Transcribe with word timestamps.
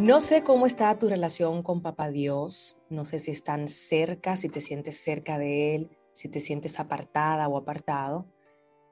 No 0.00 0.20
sé 0.20 0.42
cómo 0.42 0.66
está 0.66 0.98
tu 0.98 1.08
relación 1.08 1.62
con 1.62 1.80
Papá 1.80 2.10
Dios, 2.10 2.76
no 2.90 3.06
sé 3.06 3.20
si 3.20 3.30
están 3.30 3.68
cerca, 3.68 4.36
si 4.36 4.48
te 4.48 4.60
sientes 4.60 4.96
cerca 4.96 5.38
de 5.38 5.76
Él, 5.76 5.90
si 6.12 6.28
te 6.28 6.40
sientes 6.40 6.80
apartada 6.80 7.46
o 7.46 7.56
apartado. 7.56 8.26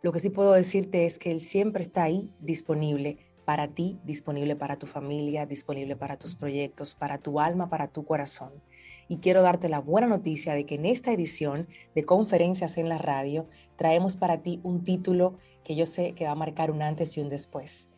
Lo 0.03 0.12
que 0.12 0.21
sí 0.21 0.30
puedo 0.30 0.53
decirte 0.53 1.04
es 1.04 1.19
que 1.19 1.33
Él 1.33 1.40
siempre 1.40 1.83
está 1.83 2.04
ahí 2.04 2.33
disponible 2.38 3.19
para 3.44 3.67
ti, 3.67 3.99
disponible 4.04 4.54
para 4.54 4.78
tu 4.78 4.87
familia, 4.87 5.44
disponible 5.44 5.96
para 5.96 6.21
tus 6.21 6.37
proyectos, 6.37 6.94
para 6.94 7.19
tu 7.19 7.40
alma, 7.40 7.69
para 7.69 7.88
tu 7.88 8.04
corazón. 8.04 8.62
Y 9.08 9.19
quiero 9.19 9.42
darte 9.42 9.69
la 9.69 9.80
buena 9.80 10.06
noticia 10.06 10.54
de 10.54 10.66
que 10.66 10.76
en 10.76 10.87
esta 10.87 11.10
edición 11.10 11.66
de 11.96 12.04
conferencias 12.04 12.78
en 12.78 12.88
la 12.88 12.98
radio 12.98 13.48
traemos 13.74 14.14
para 14.14 14.42
ti 14.42 14.60
un 14.62 14.84
título 14.84 15.37
que 15.64 15.74
yo 15.74 15.84
sé 15.84 16.12
que 16.12 16.27
va 16.27 16.30
a 16.30 16.37
marcar 16.37 16.70
un 16.70 16.80
antes 16.80 17.16
y 17.16 17.20
un 17.20 17.28
después. 17.28 17.91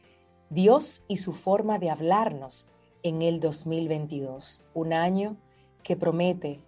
Dios 0.49 1.05
y 1.07 1.19
su 1.19 1.35
forma 1.35 1.79
de 1.79 1.91
hablarnos 1.91 2.71
en 3.05 3.21
el 3.21 3.39
2022, 3.39 4.65
un 4.73 4.95
año 4.95 5.37
que 5.83 5.95
promete 5.95 6.61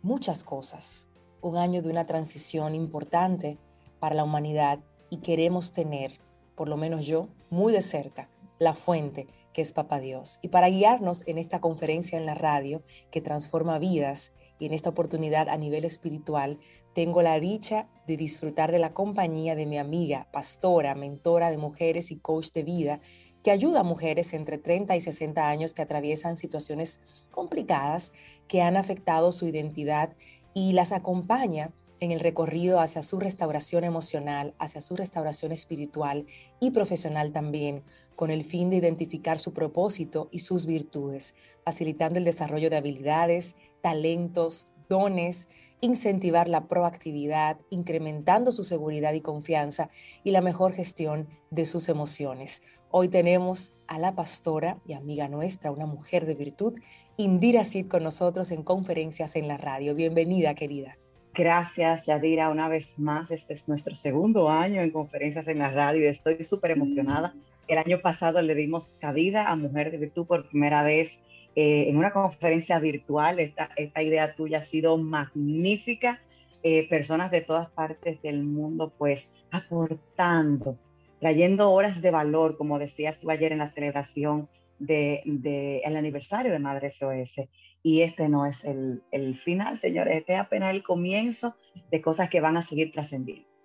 muchas 0.00 0.42
cosas, 0.42 1.06
un 1.42 1.58
año 1.58 1.82
de 1.82 1.90
una 1.90 2.06
transición 2.06 2.74
importante 2.74 3.58
para 4.00 4.14
la 4.14 4.24
humanidad 4.24 4.80
y 5.10 5.18
queremos 5.18 5.74
tener, 5.74 6.12
por 6.54 6.70
lo 6.70 6.78
menos 6.78 7.04
yo, 7.04 7.28
muy 7.50 7.74
de 7.74 7.82
cerca, 7.82 8.30
la 8.58 8.72
fuente 8.72 9.28
que 9.52 9.60
es 9.60 9.74
Papá 9.74 10.00
Dios. 10.00 10.38
Y 10.40 10.48
para 10.48 10.70
guiarnos 10.70 11.26
en 11.28 11.36
esta 11.36 11.60
conferencia 11.60 12.16
en 12.16 12.24
la 12.24 12.34
radio 12.34 12.82
que 13.10 13.20
transforma 13.20 13.78
vidas 13.78 14.32
y 14.58 14.64
en 14.64 14.72
esta 14.72 14.88
oportunidad 14.88 15.50
a 15.50 15.58
nivel 15.58 15.84
espiritual, 15.84 16.58
tengo 16.94 17.20
la 17.20 17.38
dicha 17.38 17.86
de 18.06 18.16
disfrutar 18.16 18.72
de 18.72 18.78
la 18.78 18.94
compañía 18.94 19.54
de 19.54 19.66
mi 19.66 19.76
amiga, 19.76 20.28
pastora, 20.32 20.94
mentora 20.94 21.50
de 21.50 21.58
mujeres 21.58 22.10
y 22.10 22.16
coach 22.16 22.52
de 22.52 22.62
vida, 22.62 23.00
que 23.46 23.52
ayuda 23.52 23.78
a 23.78 23.84
mujeres 23.84 24.32
entre 24.32 24.58
30 24.58 24.96
y 24.96 25.00
60 25.00 25.48
años 25.48 25.72
que 25.72 25.80
atraviesan 25.80 26.36
situaciones 26.36 27.00
complicadas 27.30 28.12
que 28.48 28.60
han 28.60 28.76
afectado 28.76 29.30
su 29.30 29.46
identidad 29.46 30.16
y 30.52 30.72
las 30.72 30.90
acompaña 30.90 31.70
en 32.00 32.10
el 32.10 32.18
recorrido 32.18 32.80
hacia 32.80 33.04
su 33.04 33.20
restauración 33.20 33.84
emocional, 33.84 34.56
hacia 34.58 34.80
su 34.80 34.96
restauración 34.96 35.52
espiritual 35.52 36.26
y 36.58 36.72
profesional 36.72 37.30
también, 37.30 37.84
con 38.16 38.32
el 38.32 38.42
fin 38.42 38.68
de 38.68 38.78
identificar 38.78 39.38
su 39.38 39.52
propósito 39.52 40.28
y 40.32 40.40
sus 40.40 40.66
virtudes, 40.66 41.36
facilitando 41.64 42.18
el 42.18 42.24
desarrollo 42.24 42.68
de 42.68 42.78
habilidades, 42.78 43.54
talentos, 43.80 44.66
dones, 44.88 45.46
incentivar 45.80 46.48
la 46.48 46.66
proactividad, 46.66 47.58
incrementando 47.70 48.50
su 48.50 48.64
seguridad 48.64 49.12
y 49.12 49.20
confianza 49.20 49.90
y 50.24 50.30
la 50.30 50.40
mejor 50.40 50.72
gestión 50.72 51.28
de 51.50 51.66
sus 51.66 51.88
emociones. 51.88 52.62
Hoy 52.92 53.08
tenemos 53.08 53.72
a 53.88 53.98
la 53.98 54.14
pastora 54.14 54.78
y 54.86 54.92
amiga 54.92 55.28
nuestra, 55.28 55.72
una 55.72 55.86
mujer 55.86 56.24
de 56.24 56.34
virtud, 56.34 56.78
Indira 57.16 57.64
Cid, 57.64 57.88
con 57.88 58.04
nosotros 58.04 58.52
en 58.52 58.62
conferencias 58.62 59.34
en 59.34 59.48
la 59.48 59.56
radio. 59.56 59.94
Bienvenida, 59.94 60.54
querida. 60.54 60.96
Gracias, 61.34 62.06
Yadira, 62.06 62.48
una 62.48 62.68
vez 62.68 62.96
más. 62.98 63.32
Este 63.32 63.54
es 63.54 63.68
nuestro 63.68 63.96
segundo 63.96 64.48
año 64.48 64.82
en 64.82 64.92
conferencias 64.92 65.48
en 65.48 65.58
la 65.58 65.70
radio 65.70 66.08
estoy 66.08 66.42
súper 66.44 66.70
emocionada. 66.70 67.34
El 67.66 67.78
año 67.78 68.00
pasado 68.00 68.40
le 68.40 68.54
dimos 68.54 68.94
cabida 69.00 69.50
a 69.50 69.56
Mujer 69.56 69.90
de 69.90 69.98
Virtud 69.98 70.24
por 70.24 70.48
primera 70.48 70.84
vez 70.84 71.20
eh, 71.56 71.88
en 71.88 71.96
una 71.96 72.12
conferencia 72.12 72.78
virtual. 72.78 73.40
Esta, 73.40 73.68
esta, 73.76 74.00
idea 74.00 74.34
tuya 74.36 74.58
ha 74.58 74.64
sido 74.64 74.96
magnífica. 74.96 76.20
Eh, 76.62 76.88
personas 76.88 77.32
de 77.32 77.40
todas 77.40 77.68
partes 77.68 78.22
del 78.22 78.44
mundo, 78.44 78.92
pues, 78.96 79.28
aportando 79.50 80.78
trayendo 81.20 81.70
horas 81.70 82.02
de 82.02 82.10
valor, 82.10 82.56
como 82.56 82.78
decías 82.78 83.18
tú 83.18 83.30
ayer 83.30 83.52
en 83.52 83.58
la 83.58 83.66
celebración 83.66 84.48
del 84.78 85.22
de, 85.24 85.82
aniversario 85.84 86.52
de 86.52 86.58
Madre 86.58 86.90
SOS. 86.90 87.48
Y 87.82 88.02
este 88.02 88.28
no 88.28 88.46
es 88.46 88.64
el, 88.64 89.02
el 89.12 89.36
final, 89.36 89.76
señores, 89.76 90.18
este 90.18 90.34
es 90.34 90.40
apenas 90.40 90.74
el 90.74 90.82
comienzo 90.82 91.56
de 91.90 92.00
cosas 92.00 92.28
que 92.28 92.40
van 92.40 92.56
a 92.56 92.62
seguir 92.62 92.92
trascendiendo. 92.92 93.55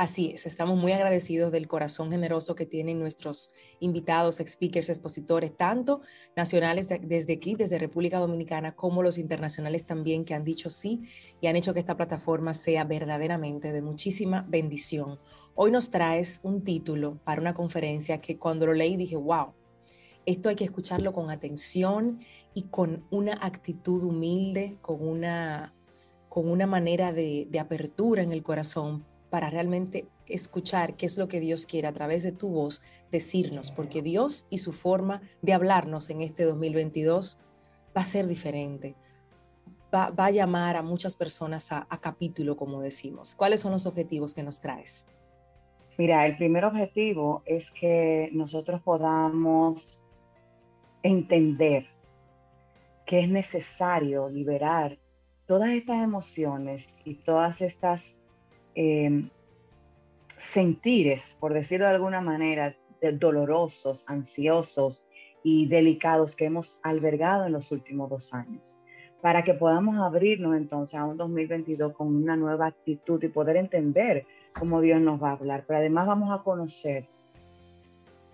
Así 0.00 0.30
es, 0.34 0.46
estamos 0.46 0.78
muy 0.78 0.92
agradecidos 0.92 1.52
del 1.52 1.68
corazón 1.68 2.10
generoso 2.10 2.54
que 2.54 2.64
tienen 2.64 2.98
nuestros 2.98 3.52
invitados, 3.80 4.38
speakers, 4.38 4.88
expositores, 4.88 5.54
tanto 5.54 6.00
nacionales 6.34 6.88
desde 6.88 7.34
aquí, 7.34 7.54
desde 7.54 7.78
República 7.78 8.18
Dominicana, 8.18 8.74
como 8.74 9.02
los 9.02 9.18
internacionales 9.18 9.84
también, 9.84 10.24
que 10.24 10.32
han 10.32 10.42
dicho 10.42 10.70
sí 10.70 11.02
y 11.42 11.48
han 11.48 11.56
hecho 11.56 11.74
que 11.74 11.80
esta 11.80 11.98
plataforma 11.98 12.54
sea 12.54 12.84
verdaderamente 12.84 13.72
de 13.72 13.82
muchísima 13.82 14.46
bendición. 14.48 15.18
Hoy 15.54 15.70
nos 15.70 15.90
traes 15.90 16.40
un 16.44 16.64
título 16.64 17.20
para 17.22 17.42
una 17.42 17.52
conferencia 17.52 18.22
que 18.22 18.38
cuando 18.38 18.64
lo 18.64 18.72
leí 18.72 18.96
dije, 18.96 19.16
wow, 19.16 19.52
esto 20.24 20.48
hay 20.48 20.54
que 20.54 20.64
escucharlo 20.64 21.12
con 21.12 21.28
atención 21.28 22.20
y 22.54 22.62
con 22.68 23.04
una 23.10 23.34
actitud 23.34 24.02
humilde, 24.02 24.78
con 24.80 25.06
una, 25.06 25.74
con 26.30 26.48
una 26.48 26.66
manera 26.66 27.12
de, 27.12 27.48
de 27.50 27.60
apertura 27.60 28.22
en 28.22 28.32
el 28.32 28.42
corazón 28.42 29.09
para 29.30 29.48
realmente 29.48 30.08
escuchar 30.26 30.94
qué 30.94 31.06
es 31.06 31.16
lo 31.16 31.28
que 31.28 31.40
Dios 31.40 31.66
quiere 31.66 31.88
a 31.88 31.92
través 31.92 32.22
de 32.22 32.32
tu 32.32 32.48
voz 32.48 32.82
decirnos, 33.10 33.70
porque 33.70 34.02
Dios 34.02 34.46
y 34.50 34.58
su 34.58 34.72
forma 34.72 35.22
de 35.40 35.52
hablarnos 35.52 36.10
en 36.10 36.20
este 36.20 36.44
2022 36.44 37.40
va 37.96 38.02
a 38.02 38.06
ser 38.06 38.26
diferente. 38.26 38.94
Va, 39.94 40.10
va 40.10 40.26
a 40.26 40.30
llamar 40.30 40.76
a 40.76 40.82
muchas 40.82 41.16
personas 41.16 41.72
a, 41.72 41.86
a 41.88 42.00
capítulo, 42.00 42.56
como 42.56 42.80
decimos. 42.80 43.34
¿Cuáles 43.34 43.60
son 43.60 43.72
los 43.72 43.86
objetivos 43.86 44.34
que 44.34 44.42
nos 44.42 44.60
traes? 44.60 45.06
Mira, 45.98 46.26
el 46.26 46.36
primer 46.36 46.64
objetivo 46.64 47.42
es 47.44 47.70
que 47.70 48.30
nosotros 48.32 48.80
podamos 48.82 50.02
entender 51.02 51.86
que 53.06 53.20
es 53.20 53.28
necesario 53.28 54.28
liberar 54.28 54.98
todas 55.46 55.70
estas 55.70 56.02
emociones 56.04 56.88
y 57.04 57.16
todas 57.16 57.60
estas 57.60 58.19
eh, 58.74 59.28
sentires, 60.38 61.36
por 61.38 61.54
decirlo 61.54 61.86
de 61.86 61.94
alguna 61.94 62.20
manera, 62.20 62.74
dolorosos, 63.14 64.04
ansiosos 64.06 65.04
y 65.42 65.66
delicados 65.68 66.36
que 66.36 66.46
hemos 66.46 66.78
albergado 66.82 67.46
en 67.46 67.52
los 67.52 67.72
últimos 67.72 68.10
dos 68.10 68.34
años, 68.34 68.76
para 69.22 69.42
que 69.44 69.54
podamos 69.54 69.98
abrirnos 69.98 70.56
entonces 70.56 70.98
a 70.98 71.04
un 71.04 71.16
2022 71.16 71.92
con 71.92 72.14
una 72.14 72.36
nueva 72.36 72.66
actitud 72.66 73.22
y 73.22 73.28
poder 73.28 73.56
entender 73.56 74.26
cómo 74.58 74.80
Dios 74.80 75.00
nos 75.00 75.22
va 75.22 75.30
a 75.30 75.32
hablar, 75.32 75.64
pero 75.66 75.78
además 75.78 76.06
vamos 76.06 76.30
a 76.32 76.42
conocer 76.42 77.06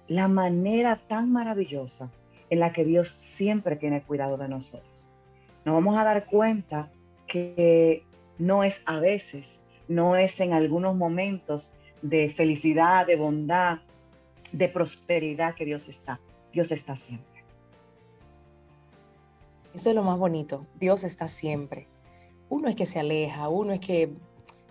la 0.09 0.29
manera 0.29 1.01
tan 1.09 1.33
maravillosa 1.33 2.11
en 2.51 2.61
la 2.61 2.73
que 2.73 2.85
Dios 2.85 3.09
siempre 3.09 3.77
tiene 3.77 4.03
cuidado 4.03 4.37
de 4.37 4.49
nosotros. 4.49 5.11
Nos 5.65 5.75
vamos 5.75 5.97
a 5.99 6.05
dar 6.05 6.27
cuenta 6.27 6.91
que 7.27 8.05
no 8.39 8.63
es 8.63 8.83
a 8.87 9.01
veces, 9.01 9.61
no 9.89 10.17
es 10.17 10.39
en 10.41 10.53
algunos 10.53 10.97
momentos 10.97 11.73
de 12.03 12.29
felicidad, 12.29 13.07
de 13.07 13.17
bondad, 13.17 13.79
de 14.53 14.69
prosperidad 14.69 15.55
que 15.55 15.65
Dios 15.65 15.89
está. 15.89 16.21
Dios 16.53 16.73
está 16.73 16.97
siempre. 16.97 17.45
Eso 19.75 19.91
es 19.91 19.95
lo 19.95 20.03
más 20.03 20.19
bonito. 20.19 20.67
Dios 20.79 21.05
está 21.05 21.29
siempre. 21.29 21.87
Uno 22.49 22.69
es 22.69 22.77
que 22.77 22.87
se 22.87 23.01
aleja, 23.01 23.49
uno 23.49 23.73
es 23.73 23.81
que 23.81 24.13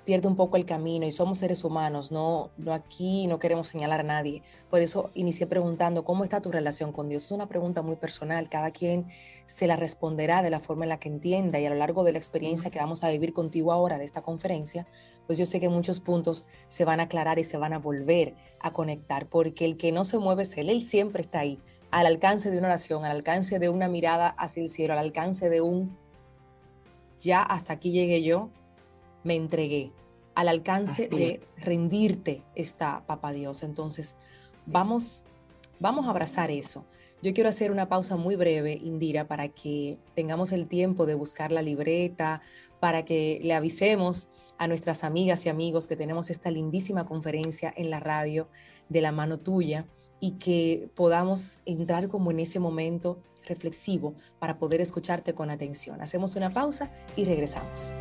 pierde 0.06 0.28
un 0.28 0.36
poco 0.36 0.56
el 0.56 0.66
camino 0.66 1.06
y 1.06 1.12
somos 1.12 1.40
seres 1.40 1.64
humanos, 1.64 2.12
no, 2.12 2.52
no 2.58 2.74
aquí 2.74 3.28
no 3.28 3.40
queremos 3.40 3.68
señalar 3.68 4.02
a 4.02 4.04
nadie. 4.04 4.44
Por 4.70 4.82
eso 4.82 5.10
inicié 5.16 5.48
preguntando, 5.48 6.06
¿cómo 6.06 6.24
está 6.24 6.42
tu 6.42 6.52
relación 6.52 6.92
con 6.92 7.10
Dios? 7.10 7.26
Es 7.26 7.32
una 7.32 7.48
pregunta 7.48 7.82
muy 7.82 7.96
personal, 7.96 8.48
cada 8.48 8.72
quien 8.72 9.08
se 9.46 9.68
la 9.68 9.76
responderá 9.76 10.44
de 10.44 10.52
la 10.52 10.60
forma 10.60 10.86
en 10.86 10.90
la 10.90 11.00
que 11.00 11.10
entienda 11.10 11.60
y 11.60 11.66
a 11.66 11.70
lo 11.70 11.76
largo 11.76 12.04
de 12.04 12.12
la 12.12 12.20
experiencia 12.20 12.70
que 12.70 12.80
vamos 12.80 13.04
a 13.04 13.10
vivir 13.10 13.34
contigo 13.34 13.72
ahora 13.72 13.98
de 13.98 14.06
esta 14.06 14.22
conferencia, 14.22 14.88
pues 15.26 15.40
yo 15.40 15.46
sé 15.46 15.60
que 15.60 15.70
muchos 15.70 16.00
puntos 16.00 16.46
se 16.68 16.86
van 16.86 17.00
a 17.00 17.04
aclarar 17.04 17.40
y 17.40 17.44
se 17.44 17.58
van 17.58 17.74
a 17.74 17.80
volver 17.80 18.36
a 18.62 18.72
conectar, 18.72 19.28
porque 19.28 19.66
el 19.66 19.76
que 19.76 19.92
no 19.92 20.06
se 20.06 20.20
mueve 20.20 20.44
es 20.44 20.56
Él, 20.58 20.70
Él 20.70 20.84
siempre 20.84 21.24
está 21.24 21.40
ahí, 21.40 21.60
al 21.90 22.06
alcance 22.06 22.52
de 22.52 22.60
una 22.60 22.68
oración, 22.68 23.06
al 23.06 23.12
alcance 23.12 23.58
de 23.58 23.70
una 23.70 23.88
mirada 23.88 24.30
hacia 24.30 24.62
el 24.62 24.70
cielo, 24.70 24.94
al 24.94 25.00
alcance 25.00 25.50
de 25.50 25.62
un, 25.62 25.98
ya 27.22 27.42
hasta 27.42 27.74
aquí 27.74 27.92
llegué 27.92 28.22
yo, 28.22 28.50
me 29.26 29.36
entregué. 29.36 29.92
Al 30.36 30.48
alcance 30.48 31.10
de 31.10 31.42
rendirte 31.58 32.44
está 32.56 33.04
Papá 33.06 33.34
Dios. 33.34 33.64
Entonces, 33.64 34.16
vamos, 34.66 35.26
vamos 35.80 36.06
a 36.06 36.12
abrazar 36.12 36.52
eso. 36.52 36.86
Yo 37.22 37.34
quiero 37.34 37.50
hacer 37.50 37.72
una 37.72 37.90
pausa 37.90 38.16
muy 38.18 38.36
breve, 38.36 38.80
Indira, 38.82 39.28
para 39.28 39.48
que 39.50 39.98
tengamos 40.14 40.52
el 40.52 40.68
tiempo 40.68 41.06
de 41.06 41.16
buscar 41.16 41.52
la 41.52 41.62
libreta, 41.62 42.42
para 42.80 43.04
que 43.04 43.40
le 43.42 43.54
avisemos 43.54 44.30
a 44.58 44.68
nuestras 44.68 45.04
amigas 45.04 45.46
y 45.46 45.50
amigos 45.50 45.88
que 45.88 45.96
tenemos 45.96 46.30
esta 46.30 46.52
lindísima 46.52 47.06
conferencia 47.06 47.74
en 47.76 47.90
la 47.90 48.00
radio 48.00 48.48
de 48.90 49.02
la 49.02 49.12
mano 49.12 49.40
tuya 49.40 49.86
y 50.20 50.34
que 50.34 50.90
podamos 50.96 51.60
entrar 51.66 52.10
como 52.10 52.32
en 52.32 52.40
ese 52.42 52.60
momento 52.60 53.18
reflexivo 53.46 54.14
para 54.40 54.60
poder 54.60 54.82
escucharte 54.82 55.34
con 55.34 55.50
atención. 55.50 56.02
Hacemos 56.02 56.36
una 56.36 56.52
pausa 56.52 56.92
y 57.16 57.26
regresamos. 57.26 57.94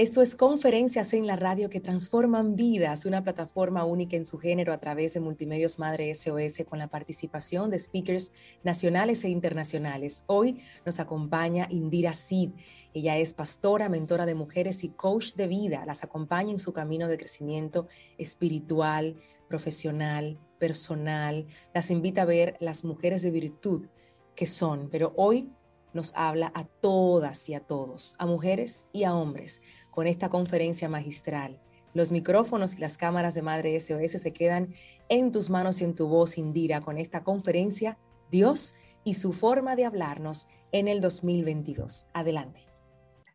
Esto 0.00 0.22
es 0.22 0.34
Conferencias 0.34 1.12
en 1.12 1.26
la 1.26 1.36
Radio 1.36 1.68
que 1.68 1.78
transforman 1.78 2.56
vidas, 2.56 3.04
una 3.04 3.22
plataforma 3.22 3.84
única 3.84 4.16
en 4.16 4.24
su 4.24 4.38
género 4.38 4.72
a 4.72 4.78
través 4.78 5.12
de 5.12 5.20
Multimedios 5.20 5.78
Madre 5.78 6.14
SOS 6.14 6.64
con 6.66 6.78
la 6.78 6.88
participación 6.88 7.68
de 7.68 7.78
speakers 7.78 8.32
nacionales 8.62 9.22
e 9.24 9.28
internacionales. 9.28 10.24
Hoy 10.26 10.62
nos 10.86 11.00
acompaña 11.00 11.66
Indira 11.68 12.14
Sid. 12.14 12.52
Ella 12.94 13.18
es 13.18 13.34
pastora, 13.34 13.90
mentora 13.90 14.24
de 14.24 14.34
mujeres 14.34 14.84
y 14.84 14.88
coach 14.88 15.34
de 15.34 15.48
vida. 15.48 15.84
Las 15.84 16.02
acompaña 16.02 16.52
en 16.52 16.60
su 16.60 16.72
camino 16.72 17.06
de 17.06 17.18
crecimiento 17.18 17.86
espiritual, 18.16 19.16
profesional, 19.50 20.38
personal. 20.58 21.46
Las 21.74 21.90
invita 21.90 22.22
a 22.22 22.24
ver 22.24 22.56
las 22.58 22.84
mujeres 22.84 23.20
de 23.20 23.32
virtud 23.32 23.88
que 24.34 24.46
son, 24.46 24.88
pero 24.90 25.12
hoy 25.18 25.50
nos 25.92 26.12
habla 26.14 26.52
a 26.54 26.64
todas 26.64 27.48
y 27.48 27.54
a 27.54 27.60
todos, 27.60 28.14
a 28.18 28.26
mujeres 28.26 28.86
y 28.92 29.04
a 29.04 29.14
hombres 29.14 29.60
con 30.00 30.06
esta 30.06 30.30
conferencia 30.30 30.88
magistral. 30.88 31.60
Los 31.92 32.10
micrófonos 32.10 32.74
y 32.74 32.78
las 32.78 32.96
cámaras 32.96 33.34
de 33.34 33.42
Madre 33.42 33.78
SOS 33.78 34.12
se 34.12 34.32
quedan 34.32 34.72
en 35.10 35.30
tus 35.30 35.50
manos 35.50 35.82
y 35.82 35.84
en 35.84 35.94
tu 35.94 36.08
voz, 36.08 36.38
Indira, 36.38 36.80
con 36.80 36.96
esta 36.96 37.22
conferencia, 37.22 37.98
Dios 38.30 38.76
y 39.04 39.12
su 39.12 39.34
forma 39.34 39.76
de 39.76 39.84
hablarnos 39.84 40.48
en 40.72 40.88
el 40.88 41.02
2022. 41.02 42.06
Adelante. 42.14 42.60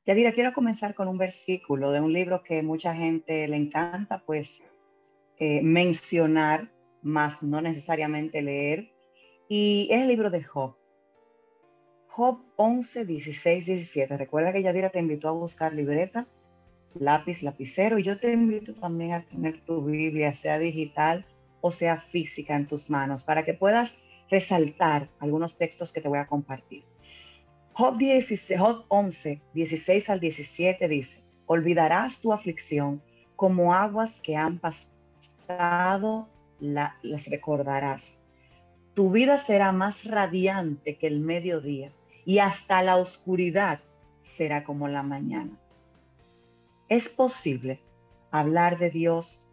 Yadira, 0.08 0.32
quiero 0.32 0.54
comenzar 0.54 0.96
con 0.96 1.08
un 1.08 1.20
versículo 1.20 1.92
de 1.92 2.02
un 2.02 2.12
libro 2.12 2.42
que 2.42 2.64
mucha 2.64 2.96
gente 2.96 3.48
le 3.48 3.58
encanta, 3.58 4.24
pues, 4.26 4.64
eh, 5.38 5.62
mencionar, 5.62 6.72
más 7.04 7.44
no 7.44 7.62
necesariamente 7.62 8.42
leer, 8.42 8.92
y 9.48 9.88
es 9.92 10.02
el 10.02 10.08
libro 10.08 10.32
de 10.32 10.42
Job. 10.42 10.76
Job 12.08 12.40
11, 12.56 13.06
16, 13.06 13.68
17. 13.68 14.18
Recuerda 14.18 14.52
que 14.52 14.64
Yadira 14.64 14.90
te 14.90 14.98
invitó 14.98 15.28
a 15.28 15.34
buscar 15.34 15.72
libreta 15.72 16.28
lápiz, 17.00 17.44
lapicero. 17.44 18.00
Y 18.00 18.04
yo 18.04 18.20
te 18.20 18.32
invito 18.32 18.74
también 18.74 19.14
a 19.14 19.24
tener 19.24 19.62
tu 19.66 19.84
Biblia, 19.84 20.34
sea 20.34 20.60
digital 20.60 21.26
o 21.62 21.72
sea 21.72 21.98
física 21.98 22.56
en 22.56 22.68
tus 22.68 22.92
manos, 22.92 23.24
para 23.24 23.44
que 23.44 23.56
puedas 23.56 23.96
resaltar 24.30 25.10
algunos 25.20 25.58
textos 25.58 25.92
que 25.92 26.00
te 26.00 26.08
voy 26.08 26.20
a 26.20 26.28
compartir. 26.28 26.84
Job, 27.74 27.98
16, 27.98 28.60
11, 28.88 29.42
16 29.54 30.10
al 30.12 30.20
17 30.20 30.88
dice, 30.88 31.24
olvidarás 31.48 32.22
tu 32.22 32.32
aflicción 32.32 33.02
como 33.36 33.74
aguas 33.74 34.22
que 34.22 34.36
han 34.36 34.60
pasado, 34.60 36.30
la, 36.60 36.98
las 37.02 37.28
recordarás. 37.30 38.22
Tu 38.94 39.10
vida 39.10 39.38
será 39.38 39.72
más 39.72 40.06
radiante 40.06 40.98
que 40.98 41.08
el 41.08 41.20
mediodía 41.20 41.92
y 42.26 42.40
hasta 42.40 42.82
la 42.84 42.96
oscuridad 42.96 43.80
será 44.24 44.64
como 44.64 44.88
la 44.88 45.04
mañana. 45.04 45.60
Es 46.88 47.10
posible 47.10 47.82
hablar 48.30 48.78
de 48.78 48.92
Dios, 48.92 49.48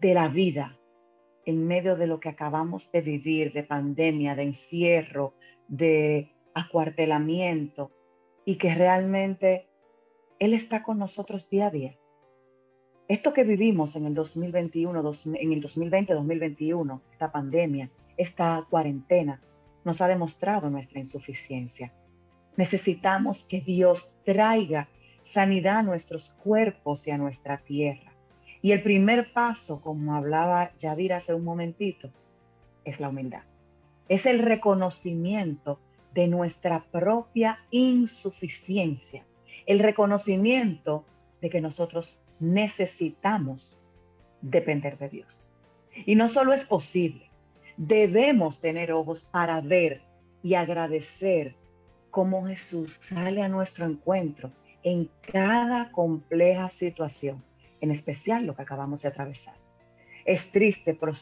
de 0.00 0.14
la 0.14 0.28
vida, 0.28 0.78
en 1.44 1.66
medio 1.66 1.96
de 1.96 2.06
lo 2.06 2.18
que 2.18 2.30
acabamos 2.30 2.90
de 2.92 3.02
vivir, 3.02 3.52
de 3.52 3.62
pandemia, 3.62 4.34
de 4.34 4.44
encierro, 4.44 5.34
de 5.68 6.32
acuartelamiento, 6.54 7.90
y 8.46 8.56
que 8.56 8.74
realmente 8.74 9.68
Él 10.38 10.54
está 10.54 10.82
con 10.82 10.98
nosotros 10.98 11.50
día 11.50 11.66
a 11.66 11.70
día. 11.70 11.98
Esto 13.06 13.34
que 13.34 13.44
vivimos 13.44 13.96
en 13.96 14.06
el 14.06 14.14
2021, 14.14 14.98
en 15.34 15.52
el 15.52 15.62
2020-2021, 15.62 17.02
esta 17.12 17.30
pandemia, 17.30 17.90
esta 18.16 18.66
cuarentena, 18.70 19.42
nos 19.84 20.00
ha 20.00 20.08
demostrado 20.08 20.70
nuestra 20.70 21.00
insuficiencia. 21.00 21.92
Necesitamos 22.56 23.44
que 23.44 23.60
Dios 23.60 24.18
traiga 24.24 24.88
sanidad 25.26 25.78
a 25.78 25.82
nuestros 25.82 26.30
cuerpos 26.30 27.06
y 27.06 27.10
a 27.10 27.18
nuestra 27.18 27.58
tierra. 27.58 28.12
Y 28.62 28.72
el 28.72 28.82
primer 28.82 29.32
paso, 29.32 29.80
como 29.80 30.14
hablaba 30.14 30.72
Yadira 30.78 31.16
hace 31.16 31.34
un 31.34 31.44
momentito, 31.44 32.10
es 32.84 33.00
la 33.00 33.08
humildad. 33.08 33.42
Es 34.08 34.24
el 34.24 34.38
reconocimiento 34.38 35.80
de 36.14 36.28
nuestra 36.28 36.84
propia 36.92 37.58
insuficiencia, 37.70 39.24
el 39.66 39.80
reconocimiento 39.80 41.04
de 41.42 41.50
que 41.50 41.60
nosotros 41.60 42.20
necesitamos 42.38 43.78
depender 44.40 44.96
de 44.96 45.08
Dios. 45.08 45.52
Y 46.04 46.14
no 46.14 46.28
solo 46.28 46.52
es 46.52 46.64
posible, 46.64 47.28
debemos 47.76 48.60
tener 48.60 48.92
ojos 48.92 49.24
para 49.24 49.60
ver 49.60 50.02
y 50.42 50.54
agradecer 50.54 51.56
cómo 52.10 52.46
Jesús 52.46 52.96
sale 53.00 53.42
a 53.42 53.48
nuestro 53.48 53.86
encuentro 53.86 54.52
en 54.86 55.10
cada 55.32 55.90
compleja 55.90 56.68
situación, 56.68 57.42
en 57.80 57.90
especial 57.90 58.46
lo 58.46 58.54
que 58.54 58.62
acabamos 58.62 59.02
de 59.02 59.08
atravesar. 59.08 59.56
Es 60.24 60.52
triste, 60.52 60.94
por, 60.94 61.12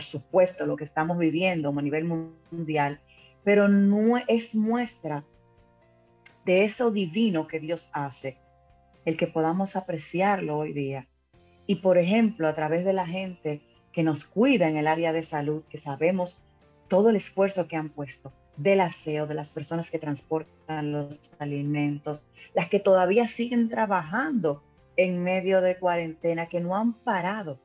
supuesto, 0.00 0.64
lo 0.64 0.74
que 0.74 0.84
estamos 0.84 1.18
viviendo 1.18 1.68
a 1.68 1.82
nivel 1.82 2.04
mundial, 2.50 2.98
pero 3.44 3.68
no 3.68 4.16
es 4.26 4.54
muestra 4.54 5.22
de 6.46 6.64
eso 6.64 6.90
divino 6.90 7.46
que 7.46 7.60
Dios 7.60 7.90
hace, 7.92 8.38
el 9.04 9.18
que 9.18 9.26
podamos 9.26 9.76
apreciarlo 9.76 10.56
hoy 10.56 10.72
día. 10.72 11.06
Y 11.66 11.76
por 11.76 11.98
ejemplo, 11.98 12.48
a 12.48 12.54
través 12.54 12.86
de 12.86 12.94
la 12.94 13.06
gente 13.06 13.60
que 13.92 14.02
nos 14.02 14.24
cuida 14.24 14.66
en 14.66 14.78
el 14.78 14.86
área 14.86 15.12
de 15.12 15.22
salud, 15.22 15.62
que 15.68 15.76
sabemos 15.76 16.42
todo 16.88 17.10
el 17.10 17.16
esfuerzo 17.16 17.68
que 17.68 17.76
han 17.76 17.90
puesto, 17.90 18.32
del 18.62 18.80
aseo, 18.82 19.26
de 19.26 19.34
las 19.34 19.48
personas 19.48 19.90
que 19.90 19.98
transportan 19.98 20.92
los 20.92 21.32
alimentos, 21.38 22.26
las 22.54 22.68
que 22.68 22.78
todavía 22.78 23.26
siguen 23.26 23.68
trabajando 23.68 24.62
en 24.96 25.22
medio 25.22 25.62
de 25.62 25.78
cuarentena, 25.78 26.46
que 26.46 26.60
no 26.60 26.76
han 26.76 26.92
parado. 26.92 27.58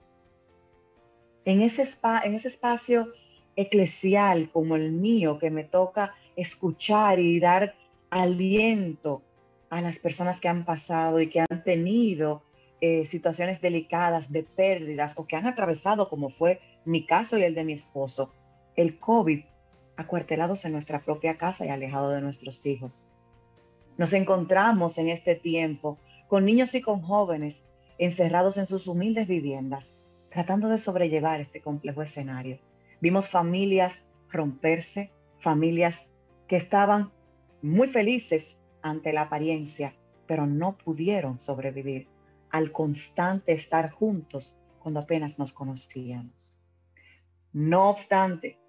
En 1.43 1.61
ese, 1.61 1.83
en 2.23 2.33
ese 2.33 2.47
espacio 2.47 3.09
eclesial 3.57 4.49
como 4.49 4.77
el 4.77 4.91
mío, 4.91 5.37
que 5.37 5.51
me 5.51 5.65
toca 5.65 6.15
escuchar 6.37 7.19
y 7.19 7.39
dar 7.39 7.75
aliento 8.09 9.21
a 9.69 9.81
las 9.81 9.99
personas 9.99 10.39
que 10.39 10.47
han 10.47 10.63
pasado 10.63 11.19
y 11.19 11.27
que 11.27 11.41
han 11.41 11.63
tenido 11.63 12.43
eh, 12.79 13.05
situaciones 13.05 13.59
delicadas 13.59 14.31
de 14.31 14.43
pérdidas 14.43 15.13
o 15.17 15.27
que 15.27 15.35
han 15.35 15.45
atravesado, 15.45 16.07
como 16.07 16.29
fue 16.29 16.61
mi 16.85 17.05
caso 17.05 17.37
y 17.37 17.43
el 17.43 17.53
de 17.53 17.65
mi 17.65 17.73
esposo, 17.73 18.31
el 18.77 18.97
COVID 18.99 19.43
acuartelados 19.97 20.65
en 20.65 20.73
nuestra 20.73 21.03
propia 21.03 21.37
casa 21.37 21.65
y 21.65 21.69
alejados 21.69 22.13
de 22.13 22.21
nuestros 22.21 22.65
hijos. 22.65 23.07
Nos 23.97 24.13
encontramos 24.13 24.97
en 24.97 25.09
este 25.09 25.35
tiempo 25.35 25.97
con 26.27 26.45
niños 26.45 26.75
y 26.75 26.81
con 26.81 27.01
jóvenes 27.01 27.63
encerrados 27.97 28.57
en 28.57 28.65
sus 28.65 28.87
humildes 28.87 29.27
viviendas, 29.27 29.93
tratando 30.29 30.67
de 30.67 30.77
sobrellevar 30.77 31.39
este 31.39 31.61
complejo 31.61 32.01
escenario. 32.01 32.59
Vimos 32.99 33.29
familias 33.29 34.03
romperse, 34.29 35.11
familias 35.39 36.09
que 36.47 36.57
estaban 36.57 37.11
muy 37.61 37.87
felices 37.87 38.57
ante 38.81 39.13
la 39.13 39.23
apariencia, 39.23 39.95
pero 40.27 40.45
no 40.45 40.77
pudieron 40.77 41.37
sobrevivir 41.37 42.07
al 42.49 42.71
constante 42.71 43.53
estar 43.53 43.91
juntos 43.91 44.55
cuando 44.79 44.99
apenas 44.99 45.39
nos 45.39 45.53
conocíamos. 45.53 46.57
No 47.53 47.89
obstante, 47.89 48.59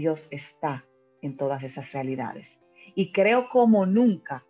Dios 0.00 0.28
está 0.30 0.86
en 1.20 1.36
todas 1.36 1.62
esas 1.62 1.92
realidades. 1.92 2.58
Y 2.94 3.12
creo 3.12 3.50
como 3.50 3.84
nunca 3.84 4.46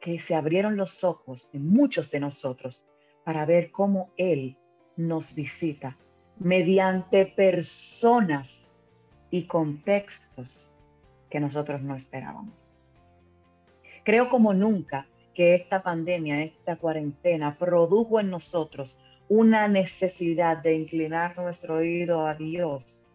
que 0.00 0.18
se 0.18 0.34
abrieron 0.34 0.76
los 0.76 1.04
ojos 1.04 1.48
de 1.52 1.60
muchos 1.60 2.10
de 2.10 2.18
nosotros 2.18 2.84
para 3.24 3.46
ver 3.46 3.70
cómo 3.70 4.10
Él 4.16 4.58
nos 4.96 5.36
visita 5.36 5.96
mediante 6.40 7.26
personas 7.26 8.76
y 9.30 9.46
contextos 9.46 10.74
que 11.30 11.38
nosotros 11.38 11.80
no 11.80 11.94
esperábamos. 11.94 12.74
Creo 14.04 14.28
como 14.28 14.52
nunca 14.52 15.06
que 15.32 15.54
esta 15.54 15.80
pandemia, 15.80 16.42
esta 16.42 16.74
cuarentena 16.74 17.56
produjo 17.56 18.18
en 18.18 18.30
nosotros 18.30 18.98
una 19.28 19.68
necesidad 19.68 20.56
de 20.56 20.74
inclinar 20.74 21.36
nuestro 21.38 21.76
oído 21.76 22.26
a 22.26 22.34
Dios 22.34 23.07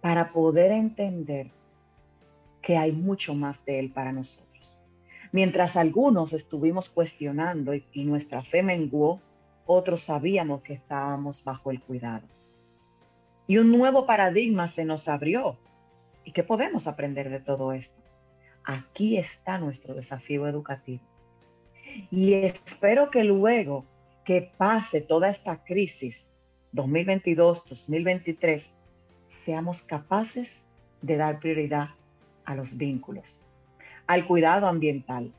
para 0.00 0.32
poder 0.32 0.72
entender 0.72 1.50
que 2.62 2.76
hay 2.76 2.92
mucho 2.92 3.34
más 3.34 3.64
de 3.64 3.78
Él 3.78 3.90
para 3.90 4.12
nosotros. 4.12 4.82
Mientras 5.32 5.76
algunos 5.76 6.32
estuvimos 6.32 6.88
cuestionando 6.88 7.74
y, 7.74 8.04
nuestra 8.04 8.42
fe 8.42 8.62
menguó, 8.62 9.20
otros 9.66 10.02
sabíamos 10.02 10.62
que 10.62 10.74
estábamos 10.74 11.44
bajo 11.44 11.70
el 11.70 11.82
cuidado. 11.82 12.26
Y 13.46 13.58
un 13.58 13.70
nuevo 13.70 14.06
paradigma 14.06 14.66
se 14.68 14.84
nos 14.84 15.08
abrió. 15.08 15.58
¿Y 16.24 16.32
qué 16.32 16.42
podemos 16.42 16.86
aprender 16.86 17.30
de 17.30 17.40
todo 17.40 17.72
esto? 17.72 18.00
Aquí 18.64 19.16
está 19.16 19.58
nuestro 19.58 19.94
desafío 19.94 20.46
educativo. 20.46 21.02
Y 22.10 22.34
espero 22.34 23.10
que 23.10 23.24
luego 23.24 23.84
que 24.24 24.52
pase 24.58 25.00
toda 25.00 25.30
esta 25.30 25.64
crisis 25.64 26.30
2022-2023, 26.74 28.72
seamos 29.28 29.82
capaces 29.82 30.66
de 31.02 31.16
dar 31.16 31.38
prioridad 31.40 31.90
a 32.44 32.54
los 32.54 32.76
vínculos, 32.76 33.44
al 34.06 34.26
cuidado 34.26 34.66
ambiental. 34.66 35.32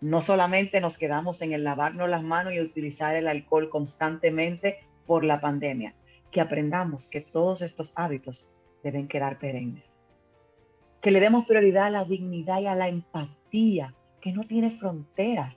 No 0.00 0.20
solamente 0.20 0.80
nos 0.80 0.98
quedamos 0.98 1.40
en 1.40 1.52
el 1.52 1.64
lavarnos 1.64 2.08
las 2.08 2.22
manos 2.22 2.52
y 2.52 2.60
utilizar 2.60 3.16
el 3.16 3.26
alcohol 3.26 3.70
constantemente 3.70 4.80
por 5.06 5.24
la 5.24 5.40
pandemia, 5.40 5.94
que 6.30 6.40
aprendamos 6.40 7.06
que 7.06 7.20
todos 7.20 7.62
estos 7.62 7.92
hábitos 7.96 8.50
deben 8.82 9.08
quedar 9.08 9.38
perennes. 9.38 9.84
Que 11.00 11.10
le 11.10 11.20
demos 11.20 11.46
prioridad 11.46 11.86
a 11.86 11.90
la 11.90 12.04
dignidad 12.04 12.60
y 12.60 12.66
a 12.66 12.74
la 12.74 12.88
empatía, 12.88 13.94
que 14.20 14.32
no 14.32 14.44
tiene 14.44 14.70
fronteras, 14.70 15.56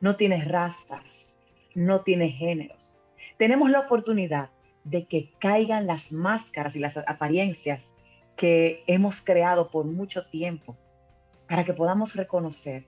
no 0.00 0.16
tiene 0.16 0.44
razas, 0.44 1.36
no 1.74 2.00
tiene 2.00 2.30
géneros. 2.30 2.98
Tenemos 3.36 3.70
la 3.70 3.80
oportunidad 3.80 4.50
de 4.86 5.06
que 5.06 5.32
caigan 5.40 5.86
las 5.86 6.12
máscaras 6.12 6.76
y 6.76 6.78
las 6.78 6.96
apariencias 6.96 7.92
que 8.36 8.84
hemos 8.86 9.20
creado 9.20 9.70
por 9.70 9.84
mucho 9.84 10.26
tiempo 10.26 10.76
para 11.48 11.64
que 11.64 11.74
podamos 11.74 12.14
reconocer 12.14 12.86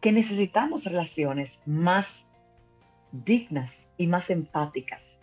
que 0.00 0.10
necesitamos 0.10 0.84
relaciones 0.84 1.60
más 1.64 2.28
dignas 3.12 3.88
y 3.96 4.08
más 4.08 4.30
empáticas. 4.30 5.20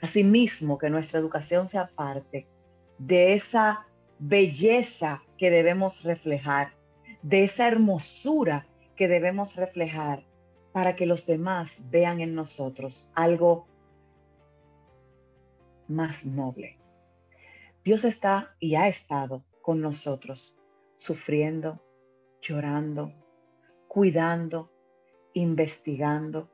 Asimismo, 0.00 0.78
que 0.78 0.90
nuestra 0.90 1.18
educación 1.20 1.66
sea 1.66 1.88
parte 1.88 2.46
de 2.98 3.34
esa 3.34 3.86
belleza 4.18 5.22
que 5.36 5.50
debemos 5.50 6.02
reflejar, 6.02 6.72
de 7.22 7.44
esa 7.44 7.68
hermosura 7.68 8.66
que 8.96 9.06
debemos 9.06 9.54
reflejar 9.54 10.24
para 10.72 10.96
que 10.96 11.06
los 11.06 11.26
demás 11.26 11.82
vean 11.90 12.20
en 12.20 12.34
nosotros 12.34 13.10
algo 13.14 13.67
más 15.88 16.24
noble. 16.24 16.78
Dios 17.84 18.04
está 18.04 18.54
y 18.60 18.74
ha 18.74 18.88
estado 18.88 19.44
con 19.62 19.80
nosotros, 19.80 20.56
sufriendo, 20.98 21.82
llorando, 22.40 23.12
cuidando, 23.88 24.70
investigando, 25.32 26.50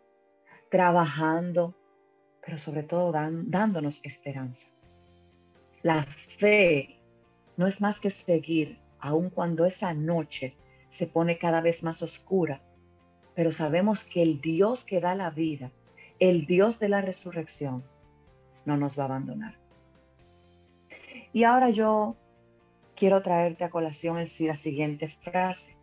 trabajando, 0.71 1.75
pero 2.45 2.59
sobre 2.59 2.83
todo 2.83 3.13
dándonos 3.13 4.01
esperanza. 4.05 4.69
La 5.83 6.05
fe 6.05 7.01
no 7.57 7.67
es 7.67 7.81
más 7.81 8.01
que 8.01 8.11
seguir, 8.11 8.79
aun 8.99 9.31
cuando 9.31 9.67
esa 9.67 9.93
noche 9.95 10.57
se 10.89 11.07
pone 11.07 11.39
cada 11.39 11.61
vez 11.61 11.83
más 11.83 12.03
oscura, 12.03 12.63
pero 13.35 13.53
sabemos 13.53 14.05
que 14.05 14.23
el 14.23 14.41
Dios 14.41 14.85
que 14.85 15.01
da 15.01 15.15
la 15.15 15.31
vida, 15.31 15.73
el 16.21 16.47
Dios 16.47 16.79
de 16.79 16.89
la 16.89 17.01
resurrección, 17.01 17.85
no 18.65 18.77
nos 18.77 18.99
va 18.99 19.05
a 19.05 19.07
abandonar. 19.07 19.57
Y 21.33 21.45
ahora 21.45 21.71
yo 21.71 22.17
quiero 22.95 23.23
traerte 23.23 23.65
a 23.65 23.71
colación 23.71 24.19
el, 24.19 24.31
la 24.41 24.57
siguiente 24.57 25.09
frase. 25.09 25.77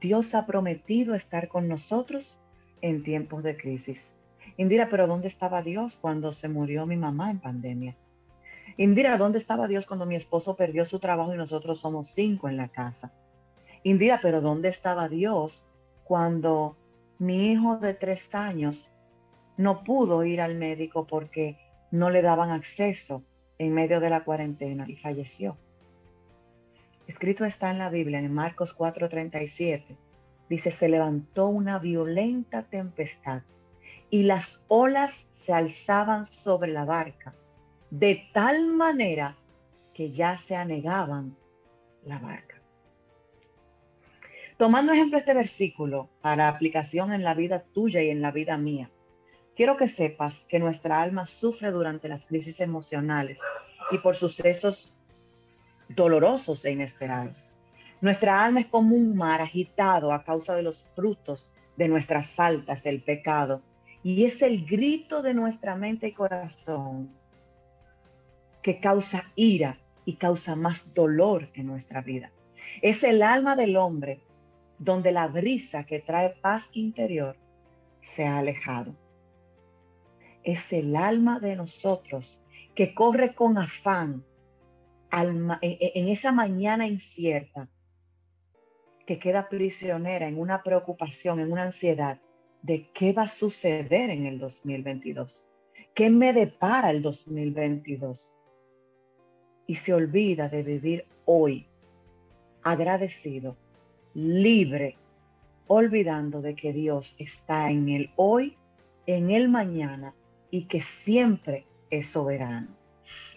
Dios 0.00 0.34
ha 0.34 0.46
prometido 0.46 1.14
estar 1.14 1.48
con 1.48 1.68
nosotros 1.68 2.40
en 2.80 3.02
tiempos 3.02 3.42
de 3.42 3.56
crisis. 3.56 4.14
Indira, 4.56 4.88
pero 4.88 5.06
¿dónde 5.06 5.28
estaba 5.28 5.62
Dios 5.62 5.96
cuando 5.96 6.32
se 6.32 6.48
murió 6.48 6.86
mi 6.86 6.96
mamá 6.96 7.30
en 7.30 7.40
pandemia? 7.40 7.96
Indira, 8.76 9.18
¿dónde 9.18 9.38
estaba 9.38 9.68
Dios 9.68 9.84
cuando 9.84 10.06
mi 10.06 10.16
esposo 10.16 10.56
perdió 10.56 10.84
su 10.84 10.98
trabajo 10.98 11.34
y 11.34 11.36
nosotros 11.36 11.80
somos 11.80 12.08
cinco 12.08 12.48
en 12.48 12.56
la 12.56 12.68
casa? 12.68 13.12
Indira, 13.82 14.20
pero 14.22 14.40
¿dónde 14.40 14.68
estaba 14.68 15.08
Dios 15.08 15.64
cuando 16.04 16.76
mi 17.18 17.52
hijo 17.52 17.76
de 17.76 17.94
tres 17.94 18.34
años 18.34 18.90
no 19.56 19.84
pudo 19.84 20.24
ir 20.24 20.40
al 20.40 20.54
médico 20.54 21.06
porque 21.06 21.58
no 21.90 22.10
le 22.10 22.22
daban 22.22 22.50
acceso 22.50 23.24
en 23.58 23.74
medio 23.74 24.00
de 24.00 24.10
la 24.10 24.24
cuarentena 24.24 24.86
y 24.88 24.96
falleció. 24.96 25.56
Escrito 27.06 27.44
está 27.44 27.70
en 27.70 27.78
la 27.78 27.90
Biblia, 27.90 28.18
en 28.18 28.32
Marcos 28.32 28.76
4:37, 28.76 29.96
dice, 30.48 30.70
se 30.70 30.88
levantó 30.88 31.48
una 31.48 31.78
violenta 31.78 32.62
tempestad 32.62 33.42
y 34.10 34.22
las 34.24 34.64
olas 34.68 35.28
se 35.32 35.52
alzaban 35.52 36.24
sobre 36.24 36.72
la 36.72 36.84
barca, 36.84 37.34
de 37.90 38.28
tal 38.32 38.66
manera 38.68 39.36
que 39.94 40.10
ya 40.10 40.36
se 40.36 40.56
anegaban 40.56 41.36
la 42.04 42.18
barca. 42.18 42.60
Tomando 44.56 44.92
ejemplo 44.92 45.18
este 45.18 45.34
versículo 45.34 46.10
para 46.20 46.48
aplicación 46.48 47.12
en 47.12 47.24
la 47.24 47.34
vida 47.34 47.64
tuya 47.72 48.02
y 48.02 48.10
en 48.10 48.20
la 48.20 48.30
vida 48.30 48.58
mía, 48.58 48.90
Quiero 49.60 49.76
que 49.76 49.88
sepas 49.88 50.46
que 50.46 50.58
nuestra 50.58 51.02
alma 51.02 51.26
sufre 51.26 51.70
durante 51.70 52.08
las 52.08 52.24
crisis 52.24 52.60
emocionales 52.60 53.40
y 53.90 53.98
por 53.98 54.16
sucesos 54.16 54.96
dolorosos 55.90 56.64
e 56.64 56.70
inesperados. 56.70 57.54
Nuestra 58.00 58.42
alma 58.42 58.60
es 58.60 58.68
como 58.68 58.96
un 58.96 59.14
mar 59.14 59.42
agitado 59.42 60.14
a 60.14 60.24
causa 60.24 60.56
de 60.56 60.62
los 60.62 60.84
frutos 60.94 61.52
de 61.76 61.88
nuestras 61.88 62.32
faltas, 62.32 62.86
el 62.86 63.02
pecado. 63.02 63.60
Y 64.02 64.24
es 64.24 64.40
el 64.40 64.64
grito 64.64 65.20
de 65.20 65.34
nuestra 65.34 65.76
mente 65.76 66.06
y 66.08 66.12
corazón 66.12 67.10
que 68.62 68.80
causa 68.80 69.30
ira 69.36 69.76
y 70.06 70.14
causa 70.14 70.56
más 70.56 70.94
dolor 70.94 71.50
en 71.52 71.66
nuestra 71.66 72.00
vida. 72.00 72.30
Es 72.80 73.04
el 73.04 73.22
alma 73.22 73.56
del 73.56 73.76
hombre 73.76 74.22
donde 74.78 75.12
la 75.12 75.26
brisa 75.26 75.84
que 75.84 76.00
trae 76.00 76.30
paz 76.30 76.70
interior 76.72 77.36
se 78.00 78.24
ha 78.24 78.38
alejado 78.38 78.94
es 80.42 80.72
el 80.72 80.96
alma 80.96 81.40
de 81.40 81.56
nosotros 81.56 82.42
que 82.74 82.94
corre 82.94 83.34
con 83.34 83.58
afán 83.58 84.24
en 85.12 86.08
esa 86.08 86.32
mañana 86.32 86.86
incierta, 86.86 87.68
que 89.06 89.18
queda 89.18 89.48
prisionera 89.48 90.28
en 90.28 90.38
una 90.38 90.62
preocupación, 90.62 91.40
en 91.40 91.50
una 91.50 91.64
ansiedad 91.64 92.20
de 92.62 92.90
qué 92.92 93.12
va 93.12 93.22
a 93.22 93.28
suceder 93.28 94.10
en 94.10 94.26
el 94.26 94.38
2022, 94.38 95.46
qué 95.94 96.10
me 96.10 96.32
depara 96.32 96.90
el 96.90 97.02
2022. 97.02 98.34
Y 99.66 99.74
se 99.76 99.94
olvida 99.94 100.48
de 100.48 100.62
vivir 100.62 101.06
hoy 101.24 101.66
agradecido, 102.62 103.56
libre, 104.14 104.96
olvidando 105.66 106.42
de 106.42 106.54
que 106.54 106.72
Dios 106.72 107.14
está 107.18 107.70
en 107.70 107.88
el 107.88 108.10
hoy, 108.16 108.56
en 109.06 109.30
el 109.30 109.48
mañana 109.48 110.14
y 110.50 110.64
que 110.64 110.80
siempre 110.80 111.64
es 111.90 112.08
soberano. 112.08 112.68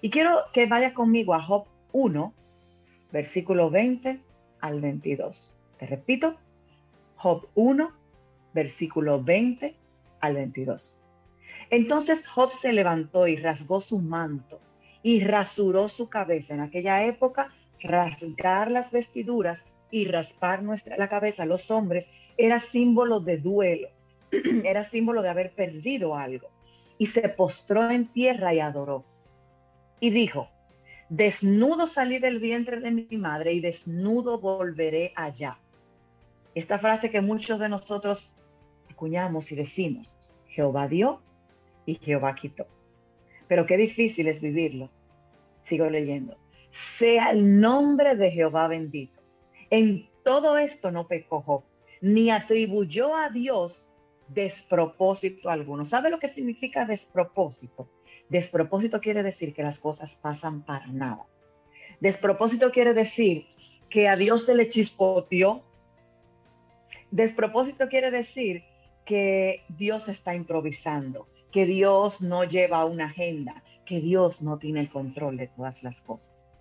Y 0.02 0.10
quiero 0.10 0.40
que 0.54 0.66
vaya 0.66 0.94
conmigo 0.94 1.34
a 1.34 1.42
Job 1.42 1.66
1, 1.92 2.34
versículo 3.12 3.70
20 3.70 4.20
al 4.60 4.82
22. 4.82 5.56
Te 5.80 5.86
repito, 5.86 6.36
Job 7.16 7.48
1, 7.56 7.92
versículo 8.54 9.24
20 9.24 9.76
al 10.20 10.36
22. 10.36 11.00
Entonces 11.70 12.28
Job 12.28 12.52
se 12.52 12.74
levantó 12.74 13.28
y 13.28 13.36
rasgó 13.36 13.80
su 13.80 14.00
manto 14.00 14.60
y 15.02 15.24
rasuró 15.24 15.88
su 15.88 16.10
cabeza. 16.10 16.54
En 16.54 16.62
aquella 16.62 17.06
época, 17.06 17.52
rasgar 17.82 18.72
las 18.72 18.92
vestiduras 18.92 19.64
y 19.90 20.06
raspar 20.06 20.64
nuestra, 20.64 20.98
la 20.98 21.10
cabeza 21.10 21.44
a 21.44 21.48
los 21.48 21.70
hombres 21.72 22.10
era 22.38 22.60
símbolo 22.60 23.20
de 23.20 23.38
duelo, 23.38 23.90
era 24.64 24.84
símbolo 24.84 25.22
de 25.22 25.30
haber 25.30 25.52
perdido 25.52 26.16
algo 26.16 26.53
y 27.04 27.06
se 27.06 27.28
postró 27.28 27.92
en 27.92 28.08
tierra 28.08 28.54
y 28.54 28.62
adoró. 28.62 29.04
Y 30.00 30.10
dijo, 30.10 30.48
desnudo 31.10 31.86
salí 31.86 32.18
del 32.18 32.40
vientre 32.40 32.80
de 32.80 32.92
mi 32.92 33.18
madre 33.18 33.52
y 33.52 33.60
desnudo 33.60 34.40
volveré 34.40 35.12
allá. 35.18 35.60
Esta 36.56 36.80
frase 36.80 37.12
que 37.12 37.20
muchos 37.20 37.60
de 37.60 37.68
nosotros 37.68 38.32
acuñamos 38.90 39.52
y 39.52 39.56
decimos, 39.58 40.34
Jehová 40.48 40.88
dio 40.88 41.22
y 41.86 41.96
Jehová 41.96 42.36
quitó. 42.36 42.68
Pero 43.50 43.66
qué 43.66 43.76
difícil 43.76 44.30
es 44.30 44.40
vivirlo. 44.40 44.90
Sigo 45.62 45.90
leyendo. 45.90 46.38
Sea 46.72 47.32
el 47.32 47.60
nombre 47.60 48.16
de 48.16 48.32
Jehová 48.32 48.70
bendito. 48.70 49.20
En 49.70 50.08
todo 50.24 50.58
esto 50.58 50.90
no 50.90 51.06
pecó 51.06 51.66
ni 52.00 52.32
atribuyó 52.32 53.14
a 53.14 53.28
Dios 53.30 53.90
despropósito 54.28 55.50
alguno. 55.50 55.86
¿Sabe 55.86 56.10
lo 56.10 56.20
que 56.20 56.28
significa 56.28 56.86
despropósito? 56.86 57.90
Despropósito 58.30 59.00
quiere 59.02 59.24
decir 59.24 59.54
que 59.54 59.64
las 59.64 59.80
cosas 59.80 60.16
pasan 60.16 60.64
para 60.64 60.88
nada. 60.88 61.26
Despropósito 62.00 62.72
quiere 62.72 62.94
decir 62.94 63.48
que 63.90 64.08
a 64.08 64.16
Dios 64.16 64.46
se 64.46 64.56
le 64.56 64.70
chispoteó. 64.70 65.64
Despropósito 67.12 67.88
quiere 67.88 68.12
decir 68.12 68.64
que 69.06 69.64
Dios 69.70 70.08
está 70.08 70.34
improvisando, 70.34 71.28
que 71.52 71.66
Dios 71.66 72.22
no 72.22 72.44
lleva 72.44 72.86
una 72.86 73.06
agenda, 73.06 73.64
que 73.86 74.00
Dios 74.00 74.42
no 74.42 74.58
tiene 74.58 74.80
el 74.80 74.90
control 74.90 75.38
de 75.38 75.48
todas 75.48 75.84
las 75.84 76.02
cosas. 76.02 76.54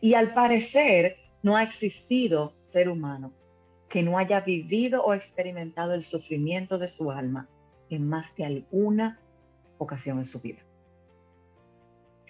Y 0.00 0.14
al 0.14 0.32
parecer 0.32 1.16
no 1.42 1.56
ha 1.56 1.62
existido 1.62 2.54
ser 2.62 2.88
humano 2.88 3.32
que 3.92 4.02
no 4.02 4.16
haya 4.16 4.40
vivido 4.40 5.04
o 5.04 5.12
experimentado 5.12 5.92
el 5.92 6.02
sufrimiento 6.02 6.78
de 6.78 6.88
su 6.88 7.10
alma 7.10 7.50
en 7.90 8.08
más 8.08 8.34
de 8.36 8.46
alguna 8.46 9.20
ocasión 9.76 10.16
en 10.16 10.24
su 10.24 10.40
vida. 10.40 10.62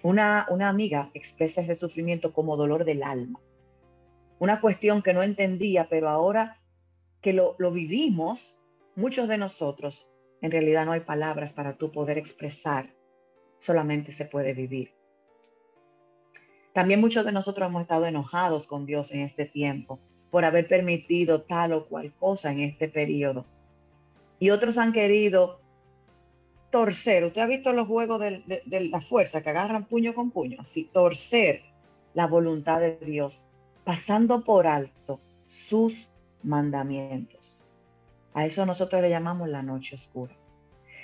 Una, 0.02 0.48
una 0.50 0.68
amiga 0.68 1.12
expresa 1.14 1.60
ese 1.60 1.76
sufrimiento 1.76 2.32
como 2.32 2.56
dolor 2.56 2.84
del 2.84 3.04
alma. 3.04 3.38
Una 4.40 4.60
cuestión 4.60 5.02
que 5.02 5.14
no 5.14 5.22
entendía, 5.22 5.88
pero 5.88 6.08
ahora 6.08 6.58
que 7.20 7.32
lo, 7.32 7.54
lo 7.60 7.70
vivimos, 7.70 8.58
muchos 8.96 9.28
de 9.28 9.38
nosotros, 9.38 10.10
en 10.40 10.50
realidad 10.50 10.84
no 10.84 10.90
hay 10.90 11.02
palabras 11.02 11.52
para 11.52 11.76
tú 11.76 11.92
poder 11.92 12.18
expresar, 12.18 12.92
solamente 13.60 14.10
se 14.10 14.24
puede 14.24 14.52
vivir. 14.52 14.96
También 16.72 17.00
muchos 17.00 17.24
de 17.24 17.30
nosotros 17.30 17.68
hemos 17.68 17.82
estado 17.82 18.06
enojados 18.06 18.66
con 18.66 18.84
Dios 18.84 19.12
en 19.12 19.20
este 19.20 19.46
tiempo 19.46 20.00
por 20.32 20.46
haber 20.46 20.66
permitido 20.66 21.42
tal 21.42 21.74
o 21.74 21.84
cual 21.84 22.10
cosa 22.18 22.52
en 22.52 22.60
este 22.60 22.88
periodo. 22.88 23.44
Y 24.40 24.48
otros 24.48 24.78
han 24.78 24.94
querido 24.94 25.60
torcer. 26.70 27.22
Usted 27.24 27.42
ha 27.42 27.46
visto 27.46 27.74
los 27.74 27.86
juegos 27.86 28.18
de, 28.18 28.64
la 28.90 29.02
fuerza 29.02 29.42
que 29.42 29.50
agarran 29.50 29.84
puño 29.84 30.14
con 30.14 30.30
puño, 30.30 30.56
así, 30.62 30.88
torcer 30.90 31.60
la 32.14 32.26
voluntad 32.26 32.80
de 32.80 32.96
Dios, 32.96 33.46
pasando 33.84 34.42
por 34.42 34.66
alto 34.66 35.20
sus 35.46 36.08
mandamientos. 36.42 37.62
A 38.32 38.46
eso 38.46 38.64
nosotros 38.64 39.02
le 39.02 39.10
llamamos 39.10 39.50
la 39.50 39.62
noche 39.62 39.96
oscura. 39.96 40.34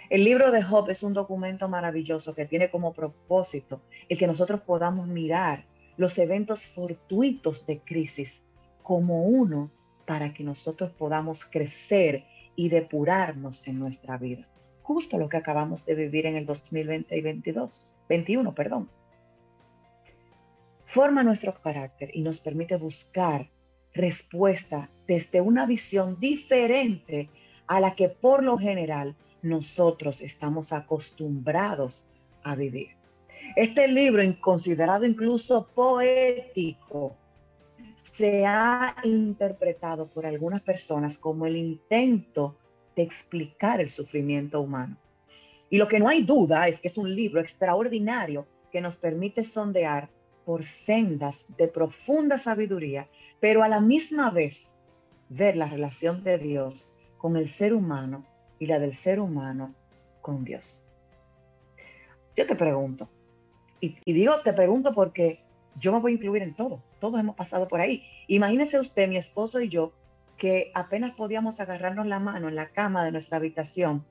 El 0.09 0.25
libro 0.25 0.51
de 0.51 0.63
Job 0.63 0.89
es 0.89 1.03
un 1.03 1.13
documento 1.13 1.69
maravilloso 1.69 2.35
que 2.35 2.47
tiene 2.47 2.71
como 2.71 2.95
propósito 2.95 3.83
el 4.09 4.17
que 4.17 4.27
nosotros 4.27 4.63
podamos 4.63 5.07
mirar 5.07 5.67
los 5.99 6.17
eventos 6.17 6.65
fortuitos 6.65 7.67
de 7.67 7.81
crisis 7.81 8.43
como 8.89 9.25
uno 9.25 9.71
para 10.07 10.33
que 10.33 10.43
nosotros 10.43 10.91
podamos 10.93 11.45
crecer 11.45 12.25
y 12.57 12.71
depurarnos 12.71 13.69
en 13.69 13.79
nuestra 13.79 14.17
vida. 14.17 14.49
Justo 14.81 15.19
lo 15.19 15.29
que 15.29 15.37
acabamos 15.37 15.85
de 15.85 15.95
vivir 15.95 16.25
en 16.25 16.37
el 16.37 16.47
2020 16.47 17.15
y 17.15 17.21
22, 17.21 17.93
21, 18.09 18.55
perdón. 18.55 18.89
Forma 20.87 21.23
nuestro 21.23 21.53
carácter 21.61 22.11
y 22.15 22.23
nos 22.23 22.41
permite 22.41 22.77
buscar 22.79 23.51
respuesta 23.93 24.89
desde 25.07 25.43
una 25.43 25.67
visión 25.67 26.19
diferente 26.19 27.29
a 27.67 27.81
la 27.81 27.95
que 27.95 28.09
por 28.09 28.43
lo 28.43 28.57
general 28.57 29.17
nosotros 29.43 30.23
estamos 30.23 30.73
acostumbrados 30.73 32.07
a 32.43 32.55
vivir. 32.55 32.97
Este 33.55 33.87
libro, 33.87 34.23
considerado 34.41 35.05
incluso 35.05 35.69
poético, 35.75 37.19
se 38.03 38.47
ha 38.47 38.97
interpretado 39.05 40.07
por 40.07 40.27
algunas 40.27 40.63
personas 40.63 41.19
como 41.19 41.47
el 41.47 41.57
intento 41.57 42.57
de 42.97 43.03
explicar 43.03 43.81
el 43.81 43.91
sufrimiento 43.91 44.61
humano. 44.61 44.97
Y 45.71 45.77
lo 45.77 45.89
que 45.89 45.99
no 45.99 46.09
hay 46.09 46.23
duda 46.23 46.69
es 46.69 46.81
que 46.81 46.89
es 46.89 46.97
un 46.97 47.15
libro 47.15 47.41
extraordinario 47.41 48.47
que 48.73 48.81
nos 48.81 48.97
permite 48.97 49.45
sondear 49.45 50.09
por 50.45 50.65
sendas 50.65 51.55
de 51.57 51.69
profunda 51.69 52.39
sabiduría, 52.39 53.07
pero 53.41 53.63
a 53.63 53.69
la 53.69 53.81
misma 53.81 54.31
vez 54.31 54.81
ver 55.29 55.57
la 55.57 55.69
relación 55.69 56.25
de 56.25 56.39
Dios 56.39 56.93
con 57.19 57.37
el 57.37 57.49
ser 57.49 57.75
humano 57.75 58.25
y 58.59 58.67
la 58.67 58.79
del 58.79 58.95
ser 58.95 59.21
humano 59.21 59.75
con 60.23 60.45
Dios. 60.45 60.83
Yo 62.37 62.47
te 62.47 62.55
pregunto, 62.55 63.09
y, 63.81 63.95
digo 64.13 64.41
te 64.43 64.53
pregunto 64.53 64.95
porque 64.95 65.41
yo 65.79 65.93
me 65.93 66.01
voy 66.01 66.13
a 66.13 66.15
incluir 66.17 66.43
en 66.43 66.55
todo, 66.55 66.83
todos 67.01 67.19
hemos 67.21 67.37
pasado 67.37 67.69
por 67.69 67.81
ahí. 67.81 68.05
Imagínese 68.27 68.79
usted, 68.79 69.09
mi 69.09 69.17
esposo 69.17 69.61
y 69.61 69.69
yo, 69.69 69.93
que 70.37 70.71
apenas 70.75 71.15
podíamos 71.15 71.61
agarrarnos 71.61 72.07
la 72.07 72.21
mano 72.21 72.49
en 72.49 72.55
la 72.55 72.71
cama 72.71 73.05
de 73.05 73.13
nuestra 73.13 73.39
habitación 73.39 74.05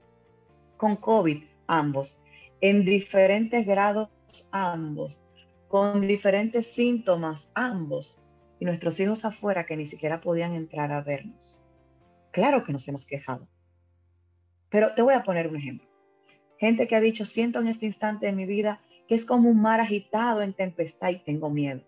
con 0.75 0.95
COVID, 0.95 1.43
ambos, 1.67 2.21
en 2.61 2.85
diferentes 2.85 3.65
grados, 3.65 4.09
ambos, 4.51 5.21
con 5.67 6.05
diferentes 6.05 6.73
síntomas, 6.73 7.51
ambos, 7.55 8.19
y 8.59 8.65
nuestros 8.65 8.99
hijos 8.99 9.25
afuera 9.25 9.65
que 9.65 9.77
ni 9.77 9.85
siquiera 9.85 10.21
podían 10.21 10.53
entrar 10.53 10.91
a 10.91 11.01
vernos. 11.01 11.61
Claro 12.31 12.63
que 12.63 12.73
nos 12.73 12.87
hemos 12.87 13.05
quejado. 13.05 13.47
Pero 14.69 14.93
te 14.93 15.01
voy 15.01 15.13
a 15.13 15.23
poner 15.23 15.47
un 15.47 15.57
ejemplo. 15.57 15.87
Gente 16.57 16.87
que 16.87 16.95
ha 16.95 17.01
dicho, 17.01 17.25
siento 17.25 17.59
en 17.59 17.67
este 17.67 17.85
instante 17.85 18.25
de 18.25 18.33
mi 18.33 18.45
vida 18.45 18.81
que 19.07 19.15
es 19.15 19.25
como 19.25 19.49
un 19.49 19.61
mar 19.61 19.79
agitado 19.79 20.41
en 20.41 20.53
tempestad 20.53 21.09
y 21.09 21.19
tengo 21.19 21.49
miedo. 21.49 21.81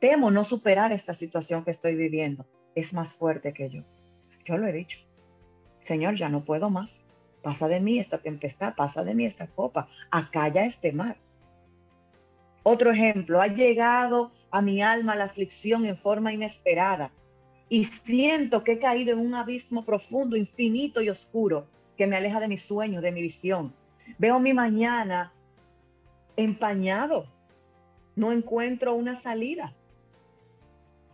Temo 0.00 0.30
no 0.30 0.44
superar 0.44 0.92
esta 0.92 1.14
situación 1.14 1.64
que 1.64 1.70
estoy 1.70 1.94
viviendo. 1.94 2.46
Es 2.74 2.92
más 2.92 3.12
fuerte 3.12 3.52
que 3.52 3.68
yo. 3.68 3.82
Yo 4.44 4.56
lo 4.56 4.66
he 4.66 4.72
dicho. 4.72 4.98
Señor, 5.82 6.16
ya 6.16 6.28
no 6.28 6.44
puedo 6.44 6.70
más. 6.70 7.04
Pasa 7.42 7.68
de 7.68 7.80
mí 7.80 7.98
esta 7.98 8.18
tempestad, 8.18 8.74
pasa 8.74 9.04
de 9.04 9.14
mí 9.14 9.26
esta 9.26 9.46
copa. 9.46 9.88
Acalla 10.10 10.64
este 10.64 10.92
mar. 10.92 11.16
Otro 12.62 12.92
ejemplo, 12.92 13.40
ha 13.40 13.48
llegado 13.48 14.32
a 14.50 14.62
mi 14.62 14.82
alma 14.82 15.16
la 15.16 15.24
aflicción 15.24 15.84
en 15.86 15.96
forma 15.96 16.32
inesperada 16.32 17.10
y 17.68 17.84
siento 17.84 18.62
que 18.62 18.72
he 18.72 18.78
caído 18.78 19.12
en 19.12 19.18
un 19.18 19.34
abismo 19.34 19.84
profundo, 19.84 20.36
infinito 20.36 21.00
y 21.00 21.08
oscuro 21.08 21.66
que 21.96 22.06
me 22.06 22.16
aleja 22.16 22.38
de 22.38 22.48
mi 22.48 22.58
sueño, 22.58 23.00
de 23.00 23.12
mi 23.12 23.22
visión. 23.22 23.74
Veo 24.18 24.38
mi 24.38 24.52
mañana 24.52 25.32
empañado. 26.36 27.26
No 28.14 28.32
encuentro 28.32 28.94
una 28.94 29.16
salida. 29.16 29.72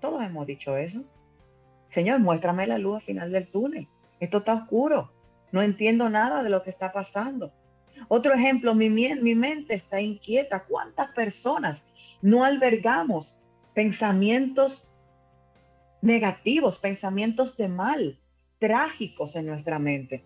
Todos 0.00 0.22
hemos 0.22 0.46
dicho 0.46 0.76
eso. 0.76 1.04
Señor, 1.90 2.20
muéstrame 2.20 2.66
la 2.66 2.78
luz 2.78 2.96
al 2.96 3.02
final 3.02 3.33
del 3.33 3.48
túnel. 3.48 3.88
Esto 4.20 4.38
está 4.38 4.54
oscuro. 4.54 5.12
No 5.52 5.62
entiendo 5.62 6.09
nada 6.09 6.42
de 6.42 6.50
lo 6.50 6.62
que 6.62 6.70
está 6.70 6.92
pasando. 6.92 7.52
Otro 8.09 8.35
ejemplo, 8.35 8.74
mi, 8.74 8.90
mi 8.90 9.35
mente 9.35 9.74
está 9.74 10.00
inquieta. 10.00 10.64
¿Cuántas 10.64 11.11
personas 11.12 11.85
no 12.20 12.44
albergamos 12.44 13.42
pensamientos 13.74 14.90
negativos, 16.00 16.78
pensamientos 16.78 17.57
de 17.57 17.68
mal, 17.68 18.18
trágicos 18.59 19.37
en 19.37 19.46
nuestra 19.46 19.78
mente. 19.78 20.24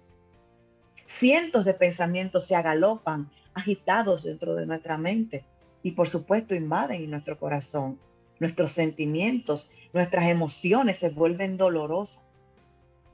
Cientos 1.06 1.64
de 1.64 1.74
pensamientos 1.74 2.46
se 2.46 2.56
agalopan, 2.56 3.30
agitados 3.54 4.24
dentro 4.24 4.54
de 4.54 4.66
nuestra 4.66 4.96
mente 4.96 5.44
y 5.82 5.92
por 5.92 6.08
supuesto 6.08 6.54
invaden 6.54 7.10
nuestro 7.10 7.38
corazón. 7.38 7.98
Nuestros 8.40 8.72
sentimientos, 8.72 9.70
nuestras 9.92 10.26
emociones 10.26 10.98
se 10.98 11.10
vuelven 11.10 11.56
dolorosas. 11.56 12.40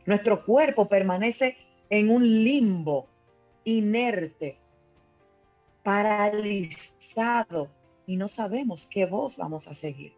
Nuestro 0.07 0.45
cuerpo 0.45 0.89
permanece 0.89 1.57
en 1.91 2.11
un 2.11 2.23
limbo 2.23 3.07
inerte, 3.65 4.57
paralizado 5.83 7.69
y 8.07 8.17
no 8.17 8.29
sabemos 8.29 8.87
qué 8.87 9.05
voz 9.05 9.37
vamos 9.37 9.69
a 9.69 9.75
seguir. 9.75 10.15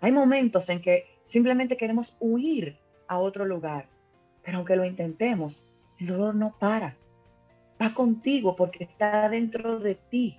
Hay 0.00 0.12
momentos 0.12 0.68
en 0.68 0.80
que 0.80 1.12
Simplemente 1.32 1.78
queremos 1.78 2.14
huir 2.20 2.76
a 3.08 3.18
otro 3.18 3.46
lugar. 3.46 3.88
Pero 4.42 4.58
aunque 4.58 4.76
lo 4.76 4.84
intentemos, 4.84 5.66
el 5.98 6.08
dolor 6.08 6.34
no 6.34 6.54
para. 6.58 6.94
Contigo 7.90 8.54
porque 8.54 8.84
está 8.84 9.28
dentro 9.28 9.78
de 9.78 9.96
ti. 9.96 10.38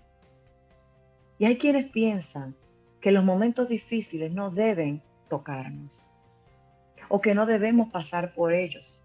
Y 1.38 1.46
hay 1.46 1.58
quienes 1.58 1.90
piensan 1.92 2.56
que 3.02 3.12
los 3.12 3.24
momentos 3.24 3.68
difíciles 3.68 4.32
no 4.32 4.50
deben 4.50 5.02
tocarnos 5.30 6.10
o 7.10 7.20
que 7.22 7.36
no 7.36 7.46
debemos 7.46 7.92
pasar 7.92 8.34
por 8.34 8.54
ellos. 8.54 9.04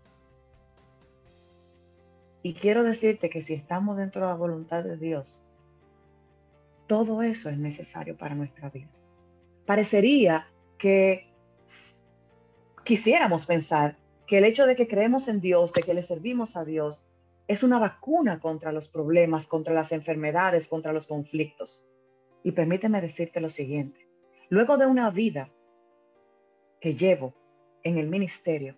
Y 2.42 2.54
quiero 2.54 2.84
decirte 2.84 3.28
que 3.28 3.42
si 3.42 3.54
estamos 3.54 3.96
dentro 3.96 4.22
de 4.22 4.28
la 4.28 4.34
voluntad 4.34 4.84
de 4.84 4.96
Dios, 4.96 5.42
todo 6.86 7.22
eso 7.22 7.50
es 7.50 7.58
necesario 7.58 8.16
para 8.16 8.34
nuestra 8.34 8.70
vida. 8.70 8.88
Parecería 9.66 10.48
que 10.78 11.26
quisiéramos 12.84 13.46
pensar 13.46 13.96
que 14.26 14.38
el 14.38 14.44
hecho 14.44 14.66
de 14.66 14.76
que 14.76 14.86
creemos 14.86 15.28
en 15.28 15.40
Dios, 15.40 15.72
de 15.72 15.82
que 15.82 15.92
le 15.92 16.02
servimos 16.02 16.56
a 16.56 16.64
Dios, 16.64 17.02
es 17.48 17.62
una 17.62 17.78
vacuna 17.78 18.38
contra 18.38 18.72
los 18.72 18.88
problemas, 18.88 19.46
contra 19.46 19.72
las 19.72 19.90
enfermedades, 19.92 20.68
contra 20.68 20.92
los 20.92 21.06
conflictos. 21.06 21.82
Y 22.44 22.52
permíteme 22.52 23.00
decirte 23.00 23.40
lo 23.40 23.48
siguiente. 23.48 24.06
Luego 24.50 24.76
de 24.76 24.86
una 24.86 25.10
vida 25.10 25.50
que 26.80 26.94
llevo 26.94 27.34
en 27.82 27.98
el 27.98 28.08
ministerio, 28.08 28.76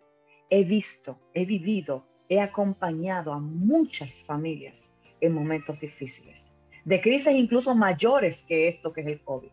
he 0.49 0.65
visto, 0.65 1.19
he 1.35 1.45
vivido, 1.45 2.07
he 2.29 2.41
acompañado 2.41 3.33
a 3.33 3.41
muchas 3.41 4.23
familias 4.23 4.95
en 5.21 5.35
momentos 5.35 5.79
difíciles, 5.81 6.53
de 6.85 7.01
crisis 7.01 7.33
incluso 7.33 7.75
mayores 7.75 8.43
que 8.43 8.69
esto 8.69 8.93
que 8.93 9.03
es 9.03 9.07
el 9.09 9.21
COVID, 9.21 9.51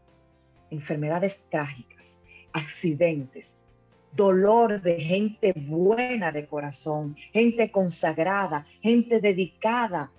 enfermedades 0.70 1.46
trágicas, 1.50 2.22
accidentes, 2.54 3.67
dolor 4.14 4.82
de 4.82 5.00
gente 5.02 5.54
buena 5.54 6.32
de 6.32 6.48
corazón, 6.48 7.16
gente 7.32 7.72
consagrada, 7.72 8.66
gente 8.82 9.20
dedicada. 9.20 10.12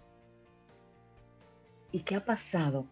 ¿Y 1.90 2.00
qué 2.00 2.16
ha 2.16 2.24
pasado? 2.24 2.86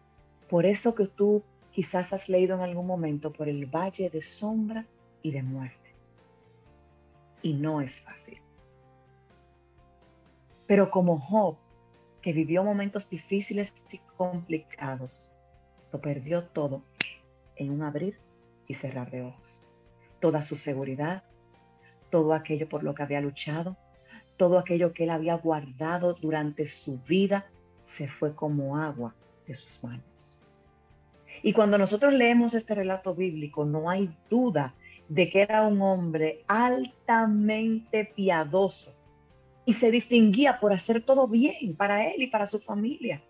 Por 0.49 0.65
eso 0.65 0.95
que 0.95 1.07
tú 1.07 1.43
quizás 1.71 2.13
has 2.13 2.29
leído 2.29 2.55
en 2.55 2.61
algún 2.61 2.87
momento 2.87 3.31
por 3.31 3.47
el 3.47 3.65
valle 3.65 4.09
de 4.09 4.21
sombra 4.21 4.85
y 5.21 5.31
de 5.31 5.43
muerte. 5.43 5.93
Y 7.41 7.53
no 7.53 7.81
es 7.81 8.01
fácil. 8.01 8.41
Pero 10.65 10.89
como 10.89 11.19
Job, 11.19 11.55
que 12.21 12.33
vivió 12.33 12.63
momentos 12.63 13.09
difíciles 13.09 13.73
y 13.91 13.99
complicados, 14.17 15.31
lo 15.93 16.01
perdió 16.01 16.43
todo 16.43 16.81
en 17.55 17.71
un 17.71 17.83
abrir 17.83 18.19
y 18.67 18.73
cerrar 18.73 19.09
de 19.11 19.21
ojos 19.21 19.66
toda 20.19 20.41
su 20.41 20.55
seguridad, 20.55 21.23
todo 22.09 22.33
aquello 22.33 22.67
por 22.69 22.83
lo 22.83 22.95
que 22.95 23.03
había 23.03 23.21
luchado, 23.21 23.77
todo 24.37 24.59
aquello 24.59 24.93
que 24.93 25.03
él 25.03 25.09
había 25.09 25.35
guardado 25.35 26.13
durante 26.13 26.67
su 26.67 26.99
vida, 26.99 27.47
se 27.85 28.07
fue 28.07 28.35
como 28.35 28.77
agua 28.77 29.15
de 29.47 29.55
sus 29.55 29.83
manos. 29.83 30.43
Y 31.41 31.53
cuando 31.53 31.77
nosotros 31.77 32.13
leemos 32.13 32.53
este 32.53 32.75
relato 32.75 33.15
bíblico, 33.15 33.65
no 33.65 33.89
hay 33.89 34.09
duda 34.29 34.73
de 35.07 35.29
que 35.29 35.41
era 35.41 35.63
un 35.63 35.81
hombre 35.81 36.43
altamente 36.47 38.11
piadoso 38.15 38.93
y 39.65 39.73
se 39.73 39.91
distinguía 39.91 40.59
por 40.59 40.73
hacer 40.73 41.01
todo 41.03 41.27
bien 41.27 41.75
para 41.75 42.07
él 42.07 42.21
y 42.21 42.27
para 42.27 42.47
su 42.47 42.59
familia. 42.59 43.21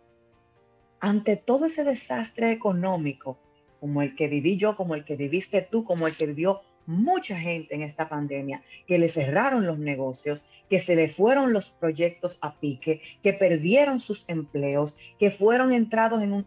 Ante 1.00 1.36
todo 1.36 1.66
ese 1.66 1.84
desastre 1.84 2.52
económico, 2.52 3.38
como 3.80 4.02
el 4.02 4.16
que 4.16 4.28
viví 4.28 4.58
yo, 4.58 4.76
como 4.76 4.96
el 4.96 5.06
que 5.06 5.16
viviste 5.16 5.62
tú, 5.62 5.84
como 5.84 6.08
el 6.08 6.16
que 6.16 6.26
vivió 6.26 6.62
mucha 6.88 7.38
gente 7.38 7.76
en 7.76 7.84
esta 7.84 8.10
pandemia, 8.10 8.64
que 8.88 8.98
le 8.98 9.10
cerraron 9.10 9.68
los 9.68 9.78
negocios, 9.78 10.48
que 10.70 10.80
se 10.80 10.96
le 10.96 11.10
fueron 11.10 11.54
los 11.54 11.70
proyectos 11.70 12.40
a 12.42 12.56
pique, 12.60 13.02
que 13.22 13.34
perdieron 13.34 14.00
sus 14.00 14.28
empleos, 14.28 14.98
que 15.20 15.30
fueron 15.30 15.74
entrados 15.74 16.24
en 16.24 16.34
un, 16.34 16.46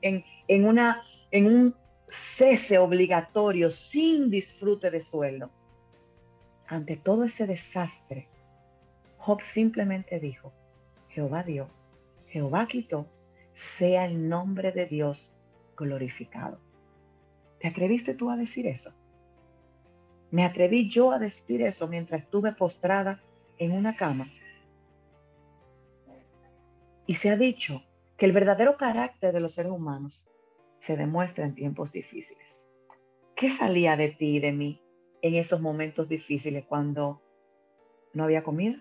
una, 0.67 1.03
en 1.31 1.47
un 1.47 1.75
cese 2.09 2.79
obligatorio 2.79 3.71
sin 3.71 4.31
disfrute 4.31 4.91
de 4.91 5.01
sueldo. 5.01 5.51
Ante 6.67 6.97
todo 6.97 7.25
ese 7.25 7.47
desastre, 7.47 8.29
Job 9.19 9.43
simplemente 9.43 10.19
dijo, 10.19 10.53
Jehová 11.09 11.43
dio, 11.43 11.69
Jehová 12.29 12.67
quitó, 12.67 13.07
sea 13.53 14.07
el 14.07 14.29
nombre 14.29 14.73
de 14.73 14.87
Dios 14.87 15.35
glorificado. 15.77 16.59
¿Te 17.59 17.69
atreviste 17.69 18.15
tú 18.15 18.31
a 18.31 18.37
decir 18.37 18.67
eso? 18.67 18.95
Me 20.31 20.45
atreví 20.45 20.89
yo 20.89 21.11
a 21.13 21.19
decir 21.19 21.63
eso 21.63 21.89
mientras 21.89 22.23
estuve 22.23 22.53
postrada 22.53 23.21
en 23.59 23.73
una 23.73 23.97
cama. 23.97 24.31
Y 27.07 27.15
se 27.15 27.31
ha 27.31 27.37
dicho 27.37 27.83
que 28.17 28.27
el 28.27 28.33
verdadero 28.33 28.77
carácter 28.77 29.33
de 29.33 29.41
los 29.41 29.53
seres 29.53 29.73
humanos 29.73 30.29
se 30.79 30.97
demuestra 30.97 31.45
en 31.45 31.55
tiempos 31.55 31.93
difíciles. 31.93 32.67
¿Qué 33.35 33.51
salía 33.51 33.97
de 33.97 34.11
ti 34.11 34.37
y 34.37 34.41
de 34.41 34.53
mí 34.53 34.83
en 35.23 35.35
esos 35.35 35.61
momentos 35.61 36.09
difíciles 36.09 36.65
cuando 36.67 37.21
no 38.13 38.25
había 38.25 38.43
comida? 38.43 38.79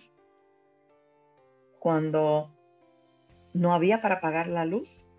Cuando 1.79 2.53
no 3.53 3.73
había 3.73 4.01
para 4.01 4.21
pagar 4.21 4.47
la 4.47 4.65
luz? 4.65 5.09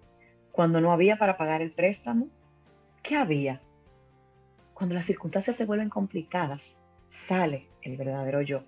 Cuando 0.52 0.80
no 0.80 0.92
había 0.92 1.18
para 1.18 1.36
pagar 1.36 1.62
el 1.62 1.72
préstamo? 1.72 2.28
¿Qué 3.02 3.16
había? 3.16 3.62
Cuando 4.80 4.94
las 4.94 5.04
circunstancias 5.04 5.56
se 5.56 5.66
vuelven 5.66 5.90
complicadas, 5.90 6.78
sale 7.10 7.68
el 7.82 7.98
verdadero 7.98 8.40
yo, 8.40 8.62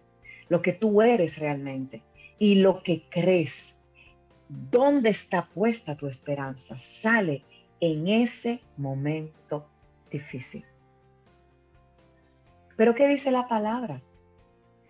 lo 0.50 0.60
que 0.60 0.74
tú 0.74 1.00
eres 1.00 1.38
realmente 1.38 2.02
y 2.38 2.56
lo 2.56 2.82
que 2.82 3.08
crees. 3.08 3.80
¿Dónde 4.46 5.08
está 5.08 5.46
puesta 5.46 5.96
tu 5.96 6.08
esperanza? 6.08 6.76
Sale 6.76 7.44
en 7.80 8.08
ese 8.08 8.60
momento 8.76 9.66
difícil. 10.10 10.66
Pero 12.76 12.94
¿qué 12.94 13.08
dice 13.08 13.30
la 13.30 13.48
palabra? 13.48 14.02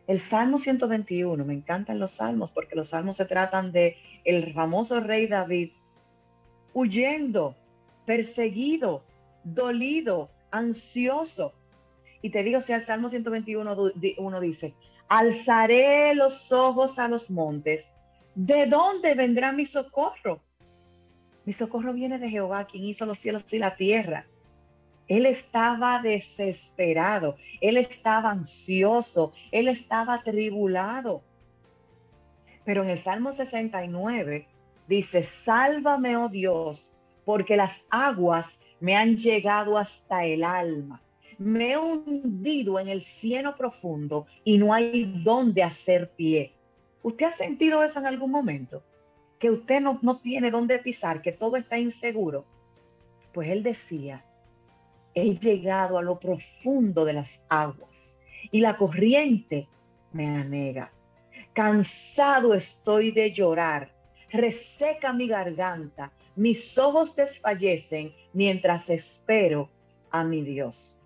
El 0.08 0.18
Salmo 0.18 0.58
121, 0.58 1.44
me 1.44 1.54
encantan 1.54 2.00
los 2.00 2.10
salmos 2.10 2.50
porque 2.50 2.74
los 2.74 2.88
salmos 2.88 3.14
se 3.14 3.26
tratan 3.26 3.70
de 3.70 3.96
el 4.24 4.52
famoso 4.52 4.98
rey 4.98 5.28
David 5.28 5.70
huyendo, 6.74 7.54
perseguido, 8.06 9.04
dolido, 9.44 10.28
ansioso. 10.52 11.52
Y 12.20 12.30
te 12.30 12.44
digo, 12.44 12.60
si 12.60 12.72
el 12.72 12.82
Salmo 12.82 13.08
121 13.08 13.76
uno 14.18 14.40
dice, 14.40 14.74
alzaré 15.08 16.14
los 16.14 16.52
ojos 16.52 16.98
a 17.00 17.08
los 17.08 17.30
montes, 17.30 17.88
¿de 18.36 18.66
dónde 18.66 19.14
vendrá 19.14 19.52
mi 19.52 19.66
socorro? 19.66 20.40
Mi 21.44 21.52
socorro 21.52 21.92
viene 21.92 22.18
de 22.18 22.30
Jehová, 22.30 22.66
quien 22.66 22.84
hizo 22.84 23.04
los 23.04 23.18
cielos 23.18 23.52
y 23.52 23.58
la 23.58 23.74
tierra. 23.74 24.26
Él 25.08 25.26
estaba 25.26 26.00
desesperado, 26.00 27.36
él 27.60 27.76
estaba 27.76 28.30
ansioso, 28.30 29.32
él 29.50 29.66
estaba 29.66 30.22
tribulado. 30.22 31.22
Pero 32.64 32.84
en 32.84 32.90
el 32.90 32.98
Salmo 32.98 33.32
69 33.32 34.46
dice, 34.86 35.24
sálvame, 35.24 36.16
oh 36.16 36.28
Dios, 36.28 36.94
porque 37.24 37.56
las 37.56 37.86
aguas 37.90 38.60
me 38.82 38.96
han 38.96 39.16
llegado 39.16 39.78
hasta 39.78 40.24
el 40.24 40.42
alma. 40.42 41.00
Me 41.38 41.70
he 41.70 41.78
hundido 41.78 42.80
en 42.80 42.88
el 42.88 43.02
cielo 43.02 43.54
profundo 43.56 44.26
y 44.42 44.58
no 44.58 44.74
hay 44.74 45.20
dónde 45.22 45.62
hacer 45.62 46.10
pie. 46.10 46.52
¿Usted 47.00 47.26
ha 47.26 47.30
sentido 47.30 47.84
eso 47.84 48.00
en 48.00 48.06
algún 48.06 48.32
momento? 48.32 48.82
Que 49.38 49.50
usted 49.50 49.80
no, 49.80 50.00
no 50.02 50.18
tiene 50.18 50.50
dónde 50.50 50.80
pisar, 50.80 51.22
que 51.22 51.30
todo 51.30 51.56
está 51.56 51.78
inseguro. 51.78 52.44
Pues 53.32 53.50
él 53.50 53.62
decía, 53.62 54.24
he 55.14 55.36
llegado 55.36 55.96
a 55.96 56.02
lo 56.02 56.18
profundo 56.18 57.04
de 57.04 57.12
las 57.12 57.44
aguas 57.48 58.18
y 58.50 58.58
la 58.58 58.76
corriente 58.76 59.68
me 60.12 60.26
anega. 60.26 60.90
Cansado 61.52 62.52
estoy 62.52 63.12
de 63.12 63.30
llorar, 63.30 63.92
reseca 64.32 65.12
mi 65.12 65.28
garganta, 65.28 66.10
mis 66.36 66.78
ojos 66.78 67.14
desfallecen 67.14 68.14
mientras 68.32 68.88
espero 68.90 69.70
a 70.10 70.24
mi 70.24 70.42
Dios. 70.42 71.00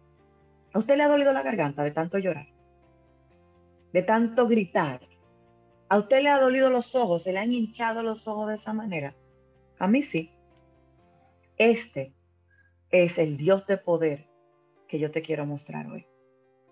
¿A 0.72 0.78
usted 0.78 0.96
le 0.96 1.02
ha 1.02 1.08
dolido 1.08 1.32
la 1.32 1.42
garganta 1.42 1.82
de 1.82 1.90
tanto 1.90 2.18
llorar? 2.18 2.48
De 3.92 4.02
tanto 4.02 4.46
gritar. 4.46 5.00
¿A 5.88 5.98
usted 5.98 6.22
le 6.22 6.28
ha 6.28 6.38
dolido 6.38 6.70
los 6.70 6.94
ojos? 6.94 7.22
¿Se 7.22 7.32
le 7.32 7.38
han 7.38 7.52
hinchado 7.52 8.02
los 8.02 8.26
ojos 8.28 8.48
de 8.48 8.56
esa 8.56 8.72
manera? 8.72 9.14
A 9.78 9.86
mí 9.86 10.02
sí. 10.02 10.30
Este 11.56 12.12
es 12.90 13.18
el 13.18 13.36
Dios 13.36 13.66
de 13.66 13.78
poder 13.78 14.26
que 14.88 14.98
yo 14.98 15.10
te 15.10 15.22
quiero 15.22 15.46
mostrar 15.46 15.86
hoy. 15.86 16.06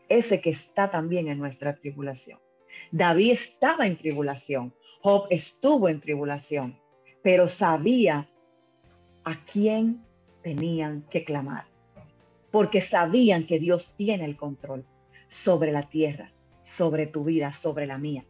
Ese 0.09 0.41
que 0.41 0.51
está 0.51 0.91
también 0.91 1.29
en 1.29 1.39
nuestra 1.39 1.75
tribulación. 1.75 2.39
David 2.93 3.33
estaba 3.33 3.87
en 3.87 3.97
tribulación. 3.97 4.75
Job 5.01 5.27
estuvo 5.31 5.89
en 5.89 6.01
tribulación, 6.01 6.79
pero 7.23 7.49
sabía 7.49 8.29
a 9.25 9.45
quién 9.45 10.05
tenían 10.43 11.03
que 11.11 11.25
clamar, 11.25 11.65
porque 12.51 12.81
sabían 12.81 13.47
que 13.47 13.59
Dios 13.59 13.95
tiene 13.97 14.25
el 14.25 14.37
control 14.37 14.85
sobre 15.29 15.73
la 15.73 15.89
tierra, 15.89 16.31
sobre 16.63 17.07
tu 17.07 17.25
vida, 17.25 17.53
sobre 17.53 17.87
la 17.87 17.99
mía. 17.99 18.25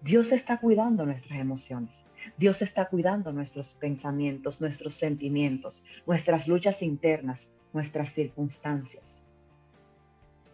Dios 0.00 0.32
está 0.32 0.58
cuidando 0.58 1.04
nuestras 1.04 1.38
emociones. 1.38 2.04
Dios 2.36 2.62
está 2.62 2.88
cuidando 2.88 3.32
nuestros 3.32 3.72
pensamientos, 3.72 4.60
nuestros 4.60 4.94
sentimientos, 4.94 5.84
nuestras 6.06 6.48
luchas 6.48 6.82
internas, 6.82 7.56
nuestras 7.72 8.12
circunstancias. 8.12 9.20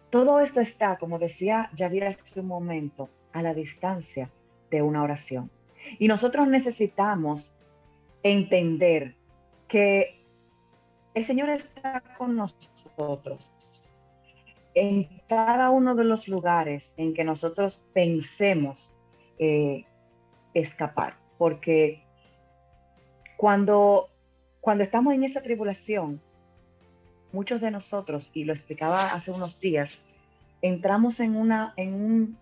Todo 0.09 0.39
esto 0.39 0.59
está, 0.59 0.97
como 0.97 1.19
decía 1.19 1.69
Yadira 1.75 2.09
hace 2.09 2.39
un 2.39 2.47
momento, 2.47 3.09
a 3.31 3.43
la 3.43 3.53
distancia 3.53 4.31
de 4.71 4.81
una 4.81 5.03
oración. 5.03 5.51
Y 5.99 6.07
nosotros 6.07 6.47
necesitamos 6.47 7.51
entender 8.23 9.15
que 9.69 10.25
el 11.13 11.23
Señor 11.23 11.49
está 11.49 12.03
con 12.17 12.35
nosotros 12.35 13.53
en 14.73 15.07
cada 15.27 15.69
uno 15.69 15.95
de 15.95 16.03
los 16.03 16.27
lugares 16.27 16.93
en 16.97 17.13
que 17.13 17.23
nosotros 17.23 17.81
pensemos 17.93 18.99
eh, 19.37 19.85
escapar, 20.53 21.17
porque 21.37 22.03
cuando, 23.37 24.09
cuando 24.59 24.83
estamos 24.83 25.13
en 25.13 25.23
esa 25.23 25.41
tribulación, 25.41 26.21
muchos 27.31 27.61
de 27.61 27.71
nosotros, 27.71 28.31
y 28.33 28.43
lo 28.43 28.53
explicaba 28.53 29.13
hace 29.13 29.31
unos 29.31 29.59
días, 29.59 30.01
entramos 30.61 31.19
en, 31.19 31.35
una, 31.35 31.73
en, 31.77 31.93
un, 31.93 32.37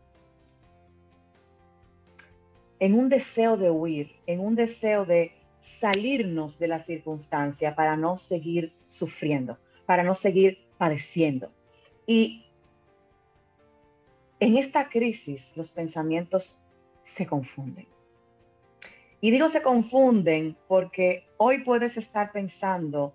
en 2.79 2.93
un 2.93 3.09
deseo 3.09 3.57
de 3.57 3.69
huir, 3.69 4.15
en 4.25 4.39
un 4.39 4.55
deseo 4.55 5.05
de 5.05 5.36
salirnos 5.67 6.59
de 6.59 6.69
la 6.69 6.79
circunstancia 6.79 7.75
para 7.75 7.97
no 7.97 8.17
seguir 8.17 8.73
sufriendo, 8.85 9.57
para 9.85 10.03
no 10.03 10.13
seguir 10.13 10.65
padeciendo. 10.77 11.51
Y 12.05 12.45
en 14.39 14.55
esta 14.57 14.87
crisis 14.87 15.51
los 15.55 15.71
pensamientos 15.71 16.63
se 17.03 17.27
confunden. 17.27 17.85
Y 19.19 19.31
digo 19.31 19.49
se 19.49 19.61
confunden 19.61 20.55
porque 20.69 21.27
hoy 21.35 21.63
puedes 21.63 21.97
estar 21.97 22.31
pensando 22.31 23.13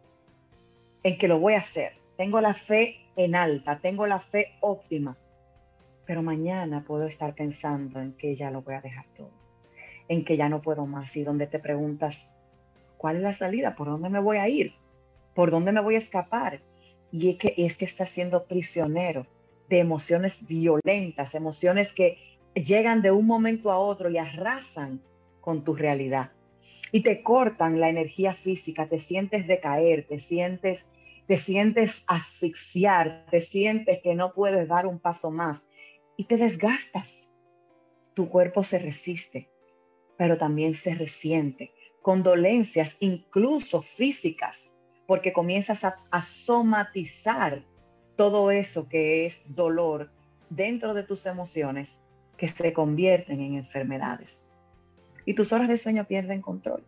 en 1.03 1.17
que 1.17 1.29
lo 1.29 1.39
voy 1.39 1.55
a 1.55 1.61
hacer. 1.61 1.95
Tengo 2.19 2.43
la 2.43 2.53
fe 2.53 2.99
en 3.17 3.35
alta, 3.35 3.79
tengo 3.79 4.07
la 4.07 4.21
fe 4.21 4.53
óptima. 4.61 5.17
Pero 6.05 6.23
mañana 6.23 6.85
puedo 6.85 7.07
estar 7.07 7.35
pensando 7.35 7.99
en 7.99 8.13
que 8.13 8.37
ya 8.37 8.51
lo 8.51 8.61
voy 8.61 8.75
a 8.75 8.83
dejar 8.83 9.07
todo, 9.17 9.31
en 10.09 10.23
que 10.23 10.37
ya 10.37 10.51
no 10.51 10.61
puedo 10.61 10.85
más 10.85 11.17
y 11.17 11.25
donde 11.25 11.47
te 11.47 11.59
preguntas, 11.59 12.35
¿cuál 13.03 13.17
es 13.17 13.23
la 13.23 13.33
salida? 13.33 13.75
¿Por 13.75 13.89
dónde 13.89 14.09
me 14.09 14.21
voy 14.21 14.37
a 14.37 14.49
ir? 14.49 14.75
¿Por 15.35 15.51
dónde 15.51 15.73
me 15.73 15.81
voy 15.81 15.97
a 15.97 15.99
escapar? 15.99 16.63
Y 17.11 17.31
es 17.31 17.37
que, 17.37 17.53
es 17.57 17.77
que 17.77 17.85
estás 17.85 18.09
siendo 18.09 18.45
prisionero 18.45 19.27
de 19.69 19.81
emociones 19.81 20.47
violentas, 20.47 21.35
emociones 21.35 21.93
que 21.93 22.17
llegan 22.55 23.03
de 23.03 23.11
un 23.11 23.27
momento 23.27 23.73
a 23.73 23.79
otro 23.79 24.09
y 24.09 24.19
arrasan 24.19 25.03
con 25.41 25.65
tu 25.65 25.75
realidad. 25.75 26.31
Y 26.93 27.03
te 27.03 27.25
cortan 27.25 27.81
la 27.81 27.89
energía 27.89 28.35
física, 28.35 28.89
te 28.89 29.01
sientes 29.01 29.49
decaer, 29.49 30.07
te 30.07 30.21
sientes, 30.21 30.87
te 31.27 31.39
sientes 31.39 32.05
asfixiar, 32.07 33.27
te 33.33 33.41
sientes 33.41 34.01
que 34.01 34.15
no 34.15 34.33
puedes 34.33 34.69
dar 34.69 34.87
un 34.87 35.01
paso 35.01 35.33
más 35.33 35.69
y 36.17 36.25
te 36.25 36.37
desgastas. 36.37 37.33
Tu 38.15 38.29
cuerpo 38.29 38.63
se 38.63 38.79
resiste, 38.79 39.49
pero 40.17 40.39
también 40.39 40.75
se 40.75 40.95
resiente, 40.95 41.73
con 42.03 42.25
dolencias 42.25 42.97
incluso 43.01 43.81
físicas, 43.81 44.75
porque 45.07 45.33
comienzas 45.33 45.85
a, 45.85 46.23
somatizar 46.23 47.63
todo 48.17 48.51
eso 48.51 48.89
que 48.89 49.25
es 49.25 49.55
dolor 49.55 50.11
dentro 50.51 50.95
de 50.95 51.05
tus 51.05 51.27
emociones 51.27 52.01
que 52.37 52.49
se 52.49 52.73
convierten 52.73 53.41
en 53.41 53.55
enfermedades. 53.55 54.49
Y 55.25 55.35
tus 55.35 55.53
horas 55.53 55.69
de 55.69 55.79
sueño 55.79 56.05
pierden 56.05 56.43
control. 56.43 56.85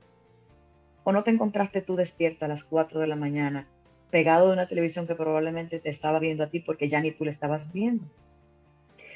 O 1.04 1.12
no 1.12 1.22
te 1.22 1.30
encontraste 1.30 1.80
tú 1.80 1.96
despierto 1.96 2.44
a 2.44 2.48
las 2.48 2.64
4 2.64 2.98
de 3.00 3.06
la 3.06 3.16
mañana, 3.16 3.68
pegado 4.10 4.48
de 4.48 4.54
una 4.54 4.68
televisión 4.68 5.06
que 5.06 5.14
probablemente 5.14 5.78
te 5.78 5.90
estaba 5.90 6.18
viendo 6.18 6.44
a 6.44 6.48
ti 6.48 6.60
porque 6.60 6.88
ya 6.88 7.00
ni 7.00 7.12
tú 7.12 7.24
le 7.24 7.30
estabas 7.30 7.72
viendo. 7.72 8.04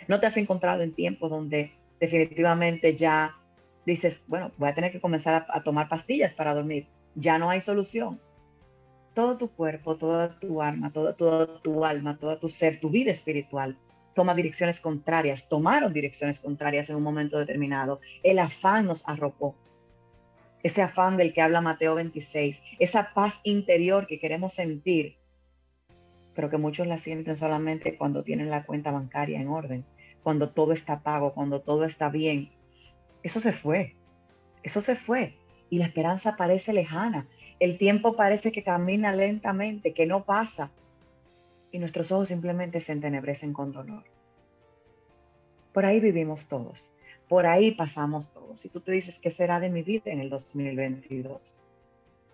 No 0.06 0.20
te 0.20 0.26
has 0.26 0.36
encontrado 0.36 0.82
en 0.82 0.92
tiempo 0.92 1.28
donde 1.28 1.72
definitivamente 1.98 2.94
ya 2.94 3.37
dices, 3.92 4.24
bueno, 4.26 4.52
voy 4.56 4.68
a 4.68 4.74
tener 4.74 4.92
que 4.92 5.00
comenzar 5.00 5.46
a, 5.48 5.62
tomar 5.62 5.88
pastillas 5.88 6.34
para 6.34 6.54
dormir. 6.54 6.86
Ya 7.14 7.38
no 7.38 7.50
hay 7.50 7.60
solución. 7.60 8.20
Todo 9.14 9.36
tu 9.36 9.50
cuerpo, 9.50 9.96
toda 9.96 10.38
tu 10.38 10.62
alma, 10.62 10.92
toda 10.92 11.14
tu 11.16 11.84
alma, 11.84 12.18
todo 12.18 12.38
tu 12.38 12.48
ser, 12.48 12.78
tu 12.80 12.90
vida 12.90 13.10
espiritual 13.10 13.76
toma 14.18 14.34
direcciones 14.34 14.80
contrarias, 14.80 15.48
tomaron 15.48 15.92
direcciones 15.92 16.40
contrarias 16.40 16.90
en 16.90 16.96
un 16.96 17.04
momento 17.04 17.38
determinado. 17.38 18.00
El 18.24 18.40
afán 18.40 18.86
nos 18.86 19.08
arropó. 19.08 19.54
Ese 20.64 20.82
afán 20.82 21.16
del 21.16 21.32
que 21.32 21.40
habla 21.40 21.60
Mateo 21.60 21.94
26, 21.94 22.60
esa 22.80 23.14
paz 23.14 23.38
interior 23.44 24.08
que 24.08 24.18
queremos 24.18 24.54
sentir, 24.54 25.18
pero 26.34 26.50
que 26.50 26.56
muchos 26.58 26.88
la 26.88 26.98
sienten 26.98 27.36
solamente 27.36 27.96
cuando 27.96 28.24
tienen 28.24 28.50
la 28.50 28.64
cuenta 28.64 28.90
bancaria 28.90 29.40
en 29.40 29.46
orden, 29.46 29.84
cuando 30.24 30.50
todo 30.50 30.72
está 30.72 31.04
pago, 31.04 31.32
cuando 31.32 31.60
todo 31.60 31.84
está 31.84 32.08
bien. 32.08 32.50
Eso 33.22 33.40
se 33.40 33.52
fue, 33.52 33.96
eso 34.62 34.80
se 34.80 34.94
fue 34.94 35.36
y 35.70 35.78
la 35.78 35.86
esperanza 35.86 36.36
parece 36.36 36.72
lejana. 36.72 37.26
El 37.60 37.78
tiempo 37.78 38.16
parece 38.16 38.52
que 38.52 38.62
camina 38.62 39.12
lentamente, 39.12 39.92
que 39.92 40.06
no 40.06 40.24
pasa, 40.24 40.70
y 41.70 41.78
nuestros 41.78 42.12
ojos 42.12 42.28
simplemente 42.28 42.80
se 42.80 42.92
entenebrecen 42.92 43.52
con 43.52 43.72
dolor. 43.72 44.04
Por 45.72 45.84
ahí 45.84 46.00
vivimos 46.00 46.48
todos, 46.48 46.90
por 47.28 47.46
ahí 47.46 47.72
pasamos 47.72 48.32
todos. 48.32 48.64
Y 48.64 48.68
tú 48.68 48.80
te 48.80 48.92
dices, 48.92 49.18
¿qué 49.18 49.30
será 49.30 49.60
de 49.60 49.70
mi 49.70 49.82
vida 49.82 50.10
en 50.10 50.20
el 50.20 50.30
2022? 50.30 51.64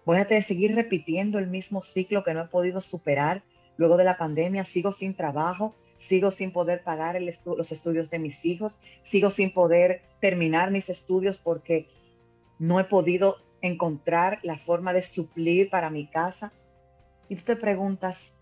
Voy 0.04 0.18
a 0.18 0.42
seguir 0.42 0.74
repitiendo 0.74 1.38
el 1.38 1.46
mismo 1.46 1.80
ciclo 1.80 2.22
que 2.22 2.34
no 2.34 2.42
he 2.42 2.48
podido 2.48 2.80
superar 2.80 3.42
luego 3.76 3.96
de 3.96 4.04
la 4.04 4.18
pandemia, 4.18 4.64
sigo 4.64 4.92
sin 4.92 5.14
trabajo, 5.14 5.74
sigo 6.04 6.30
sin 6.30 6.52
poder 6.52 6.82
pagar 6.82 7.20
los 7.20 7.72
estudios 7.72 8.10
de 8.10 8.18
mis 8.18 8.44
hijos, 8.44 8.80
sigo 9.02 9.30
sin 9.30 9.52
poder 9.52 10.02
terminar 10.20 10.70
mis 10.70 10.88
estudios 10.88 11.38
porque 11.38 11.88
no 12.58 12.78
he 12.78 12.84
podido 12.84 13.36
encontrar 13.62 14.38
la 14.42 14.58
forma 14.58 14.92
de 14.92 15.02
suplir 15.02 15.70
para 15.70 15.90
mi 15.90 16.06
casa. 16.06 16.52
Y 17.28 17.36
tú 17.36 17.42
te 17.44 17.56
preguntas, 17.56 18.38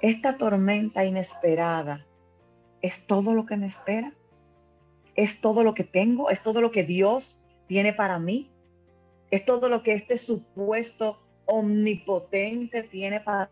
esta 0.00 0.36
tormenta 0.36 1.04
inesperada 1.04 2.06
es 2.80 3.06
todo 3.06 3.34
lo 3.34 3.44
que 3.44 3.56
me 3.56 3.66
espera, 3.66 4.14
es 5.14 5.40
todo 5.40 5.64
lo 5.64 5.74
que 5.74 5.84
tengo, 5.84 6.30
es 6.30 6.42
todo 6.42 6.60
lo 6.60 6.70
que 6.70 6.84
Dios 6.84 7.42
tiene 7.66 7.92
para 7.92 8.18
mí, 8.18 8.50
es 9.30 9.44
todo 9.44 9.68
lo 9.68 9.82
que 9.82 9.92
este 9.92 10.16
supuesto 10.16 11.18
omnipotente 11.44 12.82
tiene 12.84 13.20
para, 13.20 13.50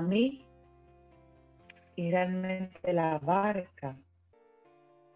mí. 0.00 0.43
Y 1.96 2.10
realmente 2.10 2.92
la 2.92 3.18
barca 3.18 3.96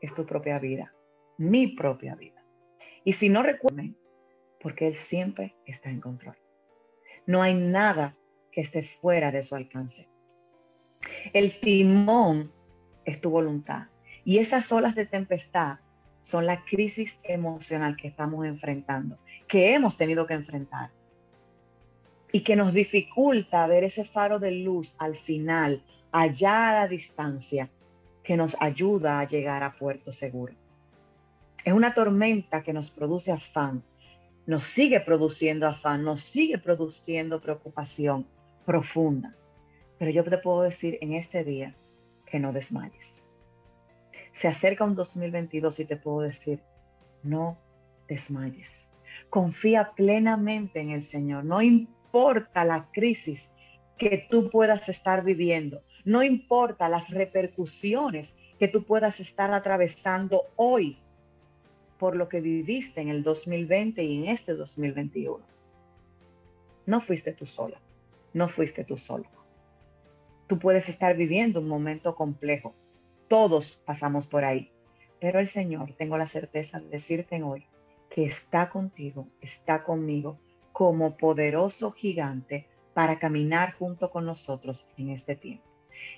es 0.00 0.14
tu 0.14 0.24
propia 0.24 0.58
vida, 0.58 0.94
mi 1.36 1.68
propia 1.68 2.14
vida. 2.14 2.44
Y 3.04 3.14
si 3.14 3.28
no 3.28 3.42
recuerden, 3.42 3.96
porque 4.60 4.86
Él 4.86 4.96
siempre 4.96 5.56
está 5.66 5.90
en 5.90 6.00
control. 6.00 6.36
No 7.26 7.42
hay 7.42 7.54
nada 7.54 8.16
que 8.52 8.60
esté 8.60 8.82
fuera 8.82 9.30
de 9.30 9.42
su 9.42 9.54
alcance. 9.54 10.08
El 11.32 11.58
timón 11.60 12.52
es 13.04 13.20
tu 13.20 13.30
voluntad. 13.30 13.88
Y 14.24 14.38
esas 14.38 14.70
olas 14.72 14.94
de 14.94 15.06
tempestad 15.06 15.78
son 16.22 16.46
la 16.46 16.64
crisis 16.64 17.20
emocional 17.24 17.96
que 17.96 18.08
estamos 18.08 18.44
enfrentando, 18.44 19.18
que 19.46 19.72
hemos 19.74 19.96
tenido 19.96 20.26
que 20.26 20.34
enfrentar. 20.34 20.90
Y 22.30 22.40
que 22.40 22.56
nos 22.56 22.74
dificulta 22.74 23.66
ver 23.66 23.84
ese 23.84 24.04
faro 24.04 24.38
de 24.38 24.50
luz 24.50 24.94
al 24.98 25.16
final, 25.16 25.82
allá 26.12 26.68
a 26.68 26.72
la 26.80 26.88
distancia, 26.88 27.70
que 28.22 28.36
nos 28.36 28.56
ayuda 28.60 29.20
a 29.20 29.24
llegar 29.26 29.62
a 29.62 29.72
puerto 29.72 30.12
seguro. 30.12 30.52
Es 31.64 31.72
una 31.72 31.94
tormenta 31.94 32.62
que 32.62 32.72
nos 32.72 32.90
produce 32.90 33.32
afán, 33.32 33.82
nos 34.46 34.64
sigue 34.64 35.00
produciendo 35.00 35.66
afán, 35.66 36.04
nos 36.04 36.20
sigue 36.20 36.58
produciendo 36.58 37.40
preocupación 37.40 38.26
profunda. 38.64 39.34
Pero 39.98 40.10
yo 40.10 40.24
te 40.24 40.38
puedo 40.38 40.62
decir 40.62 40.98
en 41.00 41.14
este 41.14 41.44
día 41.44 41.74
que 42.26 42.38
no 42.38 42.52
desmayes. 42.52 43.22
Se 44.32 44.46
acerca 44.46 44.84
un 44.84 44.94
2022 44.94 45.80
y 45.80 45.84
te 45.86 45.96
puedo 45.96 46.20
decir, 46.20 46.60
no 47.22 47.58
desmayes. 48.08 48.90
Confía 49.30 49.92
plenamente 49.96 50.80
en 50.80 50.90
el 50.90 51.02
Señor. 51.02 51.44
No 51.44 51.60
importa 51.60 52.64
la 52.64 52.88
crisis 52.92 53.50
que 53.96 54.26
tú 54.30 54.48
puedas 54.50 54.88
estar 54.88 55.24
viviendo. 55.24 55.82
No 56.08 56.22
importa 56.22 56.88
las 56.88 57.10
repercusiones 57.10 58.34
que 58.58 58.66
tú 58.66 58.84
puedas 58.84 59.20
estar 59.20 59.52
atravesando 59.52 60.44
hoy 60.56 60.96
por 61.98 62.16
lo 62.16 62.30
que 62.30 62.40
viviste 62.40 63.02
en 63.02 63.08
el 63.08 63.22
2020 63.22 64.02
y 64.02 64.22
en 64.22 64.30
este 64.30 64.54
2021. 64.54 65.44
No 66.86 67.02
fuiste 67.02 67.34
tú 67.34 67.44
sola, 67.44 67.78
no 68.32 68.48
fuiste 68.48 68.84
tú 68.84 68.96
solo. 68.96 69.26
Tú 70.46 70.58
puedes 70.58 70.88
estar 70.88 71.14
viviendo 71.14 71.60
un 71.60 71.68
momento 71.68 72.14
complejo. 72.14 72.72
Todos 73.28 73.76
pasamos 73.76 74.26
por 74.26 74.46
ahí. 74.46 74.72
Pero 75.20 75.40
el 75.40 75.46
Señor, 75.46 75.92
tengo 75.92 76.16
la 76.16 76.26
certeza 76.26 76.80
de 76.80 76.88
decirte 76.88 77.42
hoy 77.42 77.66
que 78.08 78.24
está 78.24 78.70
contigo, 78.70 79.28
está 79.42 79.84
conmigo 79.84 80.38
como 80.72 81.18
poderoso 81.18 81.90
gigante 81.90 82.66
para 82.94 83.18
caminar 83.18 83.74
junto 83.74 84.10
con 84.10 84.24
nosotros 84.24 84.88
en 84.96 85.10
este 85.10 85.36
tiempo. 85.36 85.67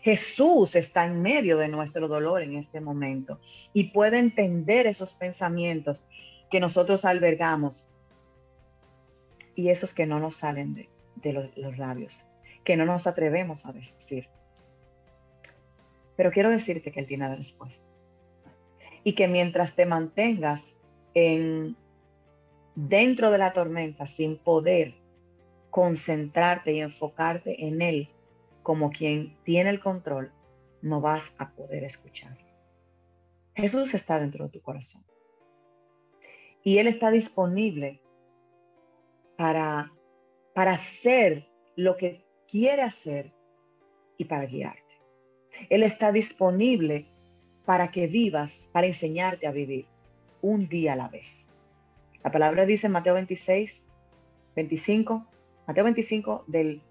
Jesús 0.02 0.74
está 0.74 1.04
en 1.04 1.20
medio 1.20 1.58
de 1.58 1.68
nuestro 1.68 2.08
dolor 2.08 2.42
en 2.42 2.56
este 2.56 2.80
momento 2.80 3.38
y 3.72 3.84
puede 3.90 4.18
entender 4.18 4.86
esos 4.86 5.14
pensamientos 5.14 6.06
que 6.50 6.60
nosotros 6.60 7.04
albergamos 7.04 7.88
y 9.54 9.68
esos 9.68 9.92
que 9.92 10.06
no 10.06 10.18
nos 10.18 10.36
salen 10.36 10.88
de, 11.16 11.32
los, 11.32 11.78
labios 11.78 12.24
que 12.64 12.76
no 12.76 12.86
nos 12.86 13.06
atrevemos 13.06 13.66
a 13.66 13.72
decir. 13.72 14.28
Pero 16.16 16.30
quiero 16.30 16.50
decirte 16.50 16.92
que 16.92 17.00
Él 17.00 17.06
tiene 17.06 17.28
la 17.28 17.36
respuesta. 17.36 17.84
Y 19.02 19.14
que 19.14 19.28
mientras 19.28 19.74
te 19.74 19.86
mantengas 19.86 20.76
en, 21.14 21.76
dentro 22.74 23.30
de 23.30 23.38
la 23.38 23.52
tormenta 23.52 24.06
sin 24.06 24.36
poder 24.36 24.94
concentrarte 25.70 26.72
y 26.72 26.80
enfocarte 26.80 27.66
en 27.66 27.80
Él 27.80 28.10
como 28.62 28.90
quien 28.90 29.36
tiene 29.44 29.70
el 29.70 29.80
control, 29.80 30.32
no 30.82 31.00
vas 31.00 31.34
a 31.38 31.50
poder 31.50 31.84
escuchar. 31.84 32.36
Jesús 33.54 33.94
está 33.94 34.18
dentro 34.18 34.44
de 34.44 34.50
tu 34.50 34.60
corazón. 34.60 35.04
Y 36.62 36.78
Él 36.78 36.86
está 36.86 37.10
disponible 37.10 38.00
para, 39.36 39.92
para 40.54 40.72
hacer 40.72 41.48
lo 41.76 41.96
que 41.96 42.24
quiere 42.46 42.82
hacer 42.82 43.32
y 44.18 44.24
para 44.24 44.46
guiarte. 44.46 44.82
Él 45.68 45.82
está 45.82 46.12
disponible 46.12 47.06
para 47.64 47.90
que 47.90 48.06
vivas, 48.06 48.68
para 48.72 48.86
enseñarte 48.86 49.46
a 49.46 49.52
vivir 49.52 49.86
un 50.42 50.68
día 50.68 50.94
a 50.94 50.96
la 50.96 51.08
vez. 51.08 51.48
La 52.22 52.30
palabra 52.30 52.66
dice 52.66 52.86
en 52.86 52.92
Mateo 52.92 53.14
26, 53.14 53.86
25, 54.56 55.26
Mateo 55.66 55.84
25 55.84 56.44
del 56.46 56.82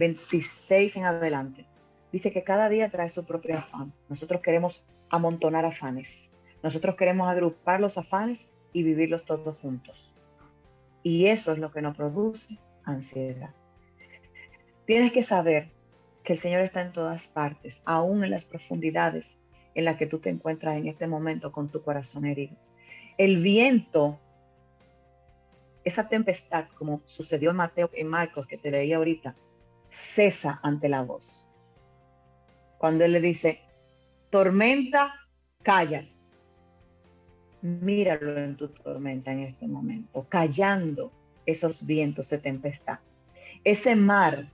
26 0.00 0.96
en 0.96 1.04
adelante. 1.04 1.66
Dice 2.10 2.32
que 2.32 2.42
cada 2.42 2.70
día 2.70 2.90
trae 2.90 3.10
su 3.10 3.26
propio 3.26 3.58
afán. 3.58 3.92
Nosotros 4.08 4.40
queremos 4.40 4.86
amontonar 5.10 5.66
afanes. 5.66 6.30
Nosotros 6.62 6.96
queremos 6.96 7.28
agrupar 7.28 7.80
los 7.80 7.98
afanes 7.98 8.50
y 8.72 8.82
vivirlos 8.82 9.26
todos 9.26 9.58
juntos. 9.58 10.14
Y 11.02 11.26
eso 11.26 11.52
es 11.52 11.58
lo 11.58 11.70
que 11.70 11.82
nos 11.82 11.98
produce 11.98 12.58
ansiedad. 12.84 13.50
Tienes 14.86 15.12
que 15.12 15.22
saber 15.22 15.68
que 16.24 16.32
el 16.32 16.38
Señor 16.38 16.62
está 16.62 16.80
en 16.80 16.92
todas 16.92 17.26
partes, 17.26 17.82
aún 17.84 18.24
en 18.24 18.30
las 18.30 18.46
profundidades 18.46 19.36
en 19.74 19.84
las 19.84 19.98
que 19.98 20.06
tú 20.06 20.18
te 20.18 20.30
encuentras 20.30 20.78
en 20.78 20.88
este 20.88 21.06
momento 21.06 21.52
con 21.52 21.68
tu 21.68 21.82
corazón 21.82 22.24
herido. 22.24 22.56
El 23.18 23.36
viento, 23.36 24.18
esa 25.84 26.08
tempestad, 26.08 26.68
como 26.78 27.02
sucedió 27.04 27.50
en 27.50 27.56
Mateo 27.56 27.90
y 27.94 28.04
Marcos, 28.04 28.46
que 28.46 28.56
te 28.56 28.70
leí 28.70 28.94
ahorita, 28.94 29.36
cesa 29.90 30.60
ante 30.62 30.88
la 30.88 31.02
voz. 31.02 31.46
Cuando 32.78 33.04
Él 33.04 33.12
le 33.12 33.20
dice, 33.20 33.60
tormenta, 34.30 35.14
calla. 35.62 36.06
Míralo 37.62 38.38
en 38.38 38.56
tu 38.56 38.68
tormenta 38.68 39.32
en 39.32 39.40
este 39.40 39.66
momento, 39.66 40.24
callando 40.28 41.12
esos 41.44 41.84
vientos 41.84 42.30
de 42.30 42.38
tempestad. 42.38 43.00
Ese 43.64 43.96
mar 43.96 44.48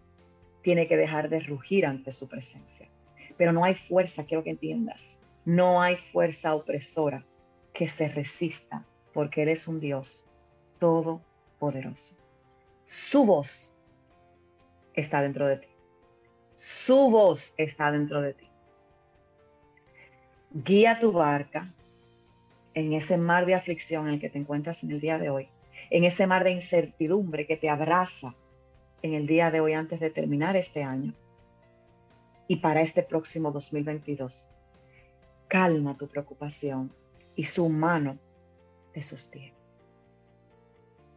tiene 0.63 0.89
que 0.89 0.97
dejar 0.97 1.29
de 1.29 1.41
rugir 1.41 1.87
ante 1.87 2.11
su 2.11 2.27
presencia. 2.27 2.89
Pero 3.37 3.53
no 3.53 3.65
hay 3.65 3.75
fuerza, 3.75 4.25
quiero 4.25 4.43
que 4.43 4.51
entiendas, 4.51 5.21
no 5.45 5.81
hay 5.81 5.97
fuerza 5.97 6.55
opresora 6.55 7.25
que 7.73 7.87
se 7.87 8.09
resista 8.09 8.85
porque 9.13 9.43
Él 9.43 9.51
es 9.51 9.69
un 9.69 9.79
Dios 9.79 10.25
todopoderoso. 10.81 12.17
Su 12.87 13.25
voz 13.25 13.76
está 14.97 15.23
dentro 15.23 15.47
de 15.47 15.59
ti. 15.59 15.69
Su 16.57 17.11
voz 17.11 17.55
está 17.57 17.93
dentro 17.93 18.23
de 18.23 18.35
ti. 18.35 18.49
Guía 20.53 20.99
tu 20.99 21.13
barca 21.13 21.73
en 22.75 22.95
ese 22.95 23.19
mar 23.19 23.47
de 23.47 23.55
aflicción 23.55 24.09
en 24.09 24.15
el 24.15 24.21
que 24.21 24.31
te 24.31 24.39
encuentras 24.39 24.83
en 24.83 24.91
el 24.91 25.01
día 25.01 25.19
de 25.19 25.31
hoy, 25.31 25.49
en 25.91 26.05
ese 26.05 26.27
mar 26.27 26.45
de 26.45 26.53
incertidumbre 26.53 27.47
que 27.47 27.57
te 27.57 27.69
abraza 27.69 28.35
en 29.03 29.15
el 29.15 29.27
día 29.27 29.51
de 29.51 29.61
hoy 29.61 29.75
antes 29.75 30.01
de 30.01 30.11
terminar 30.11 30.57
este 30.57 30.83
año 30.83 31.15
y 32.49 32.57
para 32.57 32.81
este 32.81 33.03
próximo 33.03 33.53
2022. 33.53 34.49
Calma 35.49 35.97
tu 35.97 36.09
preocupación 36.09 36.91
y 37.35 37.45
su 37.45 37.69
mano 37.69 38.19
te 38.93 39.03
sostiene. 39.03 39.55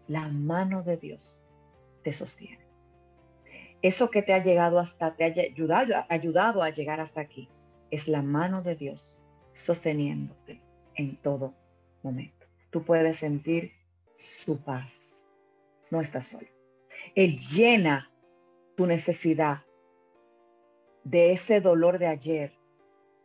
La 0.07 0.27
mano 0.27 0.83
de 0.83 0.97
Dios 0.97 1.43
te 2.03 2.11
sostiene. 2.11 2.68
Eso 3.81 4.11
que 4.11 4.21
te 4.21 4.33
ha 4.33 4.43
llegado 4.43 4.79
hasta, 4.79 5.15
te 5.15 5.23
ha 5.23 5.27
ayudado, 5.27 5.93
ayudado 6.09 6.63
a 6.63 6.69
llegar 6.69 6.99
hasta 6.99 7.21
aquí, 7.21 7.49
es 7.91 8.07
la 8.07 8.21
mano 8.21 8.61
de 8.61 8.75
Dios 8.75 9.23
sosteniéndote 9.53 10.61
en 10.95 11.15
todo 11.17 11.53
momento. 12.03 12.45
Tú 12.71 12.83
puedes 12.83 13.17
sentir 13.17 13.71
su 14.15 14.59
paz. 14.59 15.25
No 15.91 16.01
estás 16.01 16.27
solo. 16.27 16.47
Él 17.15 17.37
llena 17.37 18.11
tu 18.75 18.85
necesidad 18.85 19.63
de 21.03 21.31
ese 21.31 21.61
dolor 21.61 21.97
de 21.97 22.07
ayer, 22.07 22.53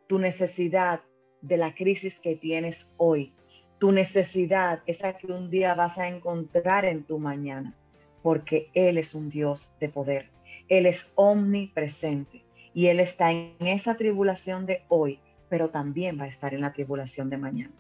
tu 0.07 0.19
necesidad 0.19 1.03
de 1.43 1.57
la 1.57 1.75
crisis 1.75 2.19
que 2.19 2.37
tienes 2.37 2.93
hoy, 2.97 3.35
tu 3.79 3.93
necesidad, 3.93 4.83
esa 4.87 5.19
que 5.19 5.27
un 5.27 5.51
día 5.51 5.75
vas 5.75 5.99
a 5.99 6.09
encontrar 6.09 6.85
en 6.85 7.05
tu 7.05 7.19
mañana, 7.19 7.77
porque 8.23 8.71
Él 8.73 8.97
es 8.97 9.15
un 9.15 9.29
Dios 9.29 9.71
de 9.81 9.89
poder, 9.89 10.31
Él 10.69 10.87
es 10.87 11.13
omnipresente 11.15 12.45
y 12.73 12.87
Él 12.87 13.01
está 13.01 13.33
en 13.33 13.55
esa 13.61 13.97
tribulación 13.97 14.67
de 14.67 14.83
hoy, 14.89 15.21
pero 15.49 15.71
también 15.71 16.19
va 16.19 16.25
a 16.25 16.29
estar 16.29 16.55
en 16.55 16.63
la 16.63 16.73
tribulación 16.73 17.31
de 17.31 17.39
mañana. 17.39 17.75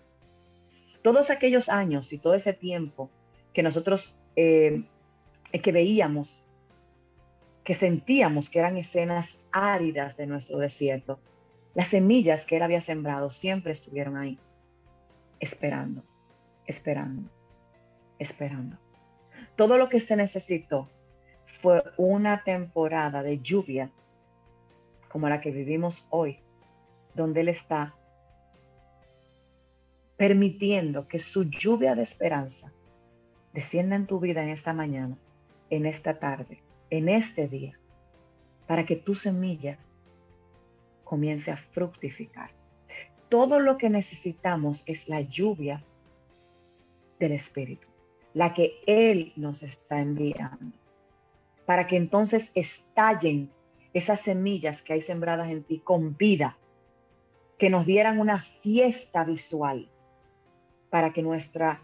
Todos 1.02 1.30
aquellos 1.30 1.68
años 1.68 2.12
y 2.12 2.18
todo 2.18 2.34
ese 2.34 2.52
tiempo 2.52 3.10
que 3.52 3.62
nosotros 3.62 4.16
eh, 4.36 4.84
que 5.52 5.72
veíamos 5.72 6.44
que 7.64 7.74
sentíamos 7.74 8.50
que 8.50 8.58
eran 8.58 8.76
escenas 8.76 9.40
áridas 9.50 10.16
de 10.16 10.26
nuestro 10.26 10.58
desierto. 10.58 11.18
Las 11.74 11.88
semillas 11.88 12.44
que 12.44 12.56
él 12.56 12.62
había 12.62 12.82
sembrado 12.82 13.30
siempre 13.30 13.72
estuvieron 13.72 14.16
ahí, 14.16 14.38
esperando, 15.40 16.04
esperando, 16.66 17.30
esperando. 18.18 18.78
Todo 19.56 19.78
lo 19.78 19.88
que 19.88 19.98
se 19.98 20.14
necesitó 20.14 20.90
fue 21.44 21.82
una 21.96 22.42
temporada 22.44 23.22
de 23.22 23.40
lluvia 23.40 23.90
como 25.08 25.28
la 25.28 25.40
que 25.40 25.50
vivimos 25.50 26.06
hoy, 26.10 26.40
donde 27.14 27.40
Él 27.40 27.48
está 27.48 27.94
permitiendo 30.16 31.06
que 31.08 31.18
su 31.18 31.44
lluvia 31.44 31.94
de 31.94 32.02
esperanza 32.02 32.72
descienda 33.52 33.96
en 33.96 34.06
tu 34.06 34.20
vida 34.20 34.42
en 34.42 34.48
esta 34.48 34.72
mañana, 34.72 35.16
en 35.70 35.86
esta 35.86 36.18
tarde, 36.18 36.62
en 36.90 37.08
este 37.08 37.48
día 37.48 37.78
para 38.66 38.86
que 38.86 38.96
tu 38.96 39.14
semilla 39.14 39.78
comience 41.04 41.50
a 41.50 41.56
fructificar. 41.56 42.50
Todo 43.28 43.60
lo 43.60 43.76
que 43.76 43.90
necesitamos 43.90 44.82
es 44.86 45.08
la 45.08 45.20
lluvia 45.20 45.84
del 47.18 47.32
Espíritu, 47.32 47.88
la 48.32 48.54
que 48.54 48.80
Él 48.86 49.32
nos 49.36 49.62
está 49.62 50.00
enviando, 50.00 50.76
para 51.66 51.86
que 51.86 51.96
entonces 51.96 52.52
estallen 52.54 53.50
esas 53.92 54.20
semillas 54.20 54.82
que 54.82 54.92
hay 54.92 55.00
sembradas 55.00 55.50
en 55.50 55.62
ti 55.62 55.78
con 55.78 56.16
vida, 56.16 56.58
que 57.58 57.70
nos 57.70 57.86
dieran 57.86 58.18
una 58.18 58.40
fiesta 58.40 59.24
visual, 59.24 59.88
para 60.90 61.12
que 61.12 61.22
nuestra, 61.22 61.82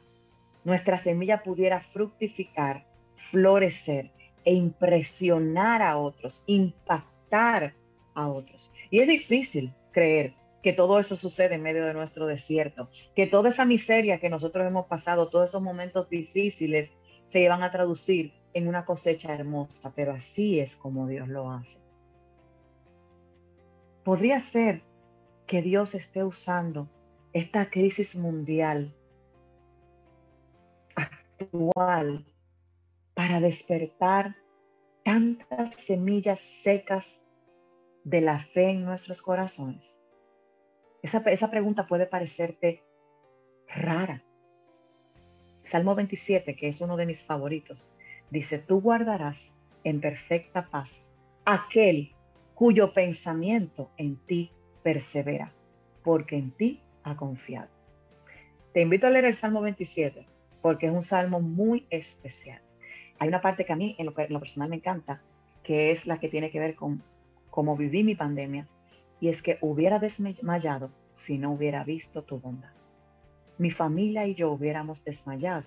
nuestra 0.64 0.98
semilla 0.98 1.42
pudiera 1.42 1.80
fructificar, 1.80 2.86
florecer 3.14 4.10
e 4.44 4.54
impresionar 4.54 5.82
a 5.82 5.96
otros, 5.98 6.42
impactar 6.46 7.74
a 8.14 8.28
otros. 8.28 8.72
Y 8.90 9.00
es 9.00 9.08
difícil 9.08 9.72
creer 9.92 10.34
que 10.62 10.72
todo 10.72 10.98
eso 10.98 11.16
sucede 11.16 11.54
en 11.54 11.62
medio 11.62 11.86
de 11.86 11.94
nuestro 11.94 12.26
desierto, 12.26 12.90
que 13.14 13.26
toda 13.26 13.48
esa 13.48 13.64
miseria 13.64 14.20
que 14.20 14.28
nosotros 14.28 14.66
hemos 14.66 14.86
pasado, 14.86 15.28
todos 15.28 15.50
esos 15.50 15.62
momentos 15.62 16.10
difíciles, 16.10 16.92
se 17.28 17.40
llevan 17.40 17.62
a 17.62 17.70
traducir 17.70 18.32
en 18.54 18.68
una 18.68 18.84
cosecha 18.84 19.34
hermosa, 19.34 19.92
pero 19.94 20.12
así 20.12 20.60
es 20.60 20.76
como 20.76 21.06
Dios 21.06 21.28
lo 21.28 21.50
hace. 21.50 21.78
Podría 24.04 24.38
ser 24.40 24.82
que 25.46 25.62
Dios 25.62 25.94
esté 25.94 26.24
usando 26.24 26.88
esta 27.32 27.70
crisis 27.70 28.16
mundial 28.16 28.94
actual 30.94 32.26
para 33.14 33.40
despertar 33.40 34.36
tantas 35.04 35.74
semillas 35.74 36.40
secas 36.40 37.26
de 38.04 38.20
la 38.20 38.38
fe 38.38 38.70
en 38.70 38.84
nuestros 38.84 39.22
corazones? 39.22 40.00
Esa, 41.02 41.18
esa 41.18 41.50
pregunta 41.50 41.86
puede 41.86 42.06
parecerte 42.06 42.84
rara. 43.68 44.22
Salmo 45.62 45.94
27, 45.94 46.56
que 46.56 46.68
es 46.68 46.80
uno 46.80 46.96
de 46.96 47.06
mis 47.06 47.22
favoritos, 47.22 47.90
dice, 48.30 48.58
tú 48.58 48.80
guardarás 48.80 49.60
en 49.84 50.00
perfecta 50.00 50.68
paz 50.70 51.08
aquel 51.44 52.12
cuyo 52.54 52.92
pensamiento 52.92 53.90
en 53.96 54.16
ti 54.16 54.52
persevera, 54.82 55.52
porque 56.02 56.36
en 56.36 56.50
ti 56.50 56.80
ha 57.02 57.16
confiado. 57.16 57.68
Te 58.72 58.82
invito 58.82 59.06
a 59.06 59.10
leer 59.10 59.24
el 59.24 59.34
Salmo 59.34 59.60
27, 59.62 60.26
porque 60.62 60.86
es 60.86 60.92
un 60.92 61.02
salmo 61.02 61.40
muy 61.40 61.86
especial. 61.90 62.60
Hay 63.18 63.28
una 63.28 63.40
parte 63.40 63.64
que 63.64 63.72
a 63.72 63.76
mí 63.76 63.96
en 63.98 64.06
lo, 64.06 64.14
personal 64.14 64.68
me 64.68 64.76
encanta, 64.76 65.22
que 65.62 65.90
es 65.90 66.06
la 66.06 66.18
que 66.18 66.28
tiene 66.28 66.50
que 66.50 66.60
ver 66.60 66.74
con 66.74 67.02
cómo 67.50 67.76
viví 67.76 68.04
mi 68.04 68.14
pandemia, 68.14 68.68
y 69.20 69.28
es 69.28 69.42
que 69.42 69.58
hubiera 69.60 69.98
desmayado 69.98 70.90
si 71.14 71.36
no 71.36 71.52
hubiera 71.52 71.84
visto 71.84 72.22
tu 72.22 72.38
bondad. 72.38 72.70
Mi 73.58 73.70
familia 73.70 74.26
y 74.26 74.34
yo 74.34 74.50
hubiéramos 74.52 75.04
desmayado 75.04 75.64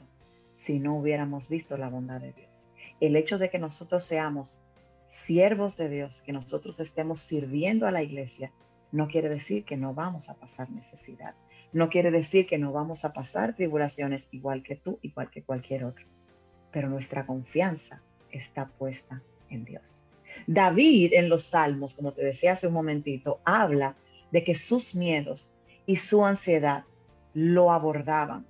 si 0.55 0.79
no 0.79 0.97
hubiéramos 0.97 1.47
visto 1.47 1.77
la 1.77 1.89
bondad 1.89 2.21
de 2.21 2.33
Dios. 2.33 2.65
El 2.99 3.15
hecho 3.15 3.37
de 3.37 3.49
que 3.49 3.59
nosotros 3.59 4.04
seamos 4.04 4.62
siervos 5.10 5.77
de 5.77 5.89
Dios, 5.89 6.21
que 6.21 6.33
nosotros 6.33 6.79
estemos 6.79 7.19
sirviendo 7.19 7.87
a 7.87 7.91
la 7.91 8.04
iglesia, 8.04 8.51
no 8.91 9.08
quiere 9.08 9.29
decir 9.29 9.65
que 9.65 9.77
no 9.77 9.93
vamos 9.93 10.29
a 10.29 10.35
pasar 10.35 10.69
necesidad. 10.69 11.35
No 11.71 11.89
quiere 11.89 12.12
decir 12.12 12.45
que 12.47 12.60
no 12.60 12.71
vamos 12.71 13.04
a 13.04 13.13
pasar 13.13 13.56
tribulaciones 13.56 14.27
igual 14.31 14.63
que 14.63 14.75
tú, 14.75 14.99
igual 15.01 15.29
que 15.31 15.43
cualquier 15.43 15.85
otro 15.85 16.06
pero 16.73 16.89
nuestra 16.89 17.25
confianza 17.25 18.01
está 18.31 18.67
puesta 18.67 19.21
en 19.49 19.63
Dios. 19.63 20.01
David 20.47 21.13
en 21.13 21.29
los 21.29 21.43
Salmos, 21.43 21.93
como 21.93 22.12
te 22.12 22.25
decía 22.25 22.54
hace 22.54 22.67
un 22.67 22.73
momentito, 22.73 23.39
habla 23.45 23.95
de 24.31 24.43
que 24.43 24.56
sus 24.56 24.95
miedos 24.95 25.54
y 25.85 25.97
su 25.97 26.25
ansiedad 26.25 26.83
lo 27.35 27.71
abordaban, 27.71 28.45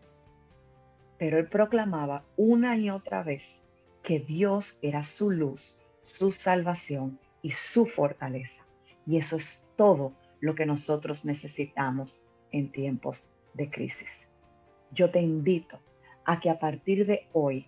pero 1.24 1.38
él 1.38 1.48
proclamaba 1.48 2.26
una 2.36 2.76
y 2.76 2.90
otra 2.90 3.24
vez 3.24 3.62
que 4.04 4.20
Dios 4.20 4.78
era 4.82 5.04
su 5.04 5.32
luz, 5.32 5.82
su 6.02 6.34
salvación 6.34 7.18
y 7.42 7.52
su 7.52 7.86
fortaleza. 7.86 8.62
Y 9.08 9.16
eso 9.16 9.38
es 9.38 9.70
todo 9.78 10.12
lo 10.42 10.54
que 10.54 10.66
nosotros 10.66 11.24
necesitamos 11.24 12.28
en 12.52 12.74
tiempos 12.74 13.30
de 13.54 13.70
crisis. 13.70 14.28
Yo 14.92 15.12
te 15.12 15.22
invito 15.22 15.80
a 16.26 16.42
que 16.42 16.50
a 16.50 16.60
partir 16.60 17.06
de 17.06 17.26
hoy 17.32 17.68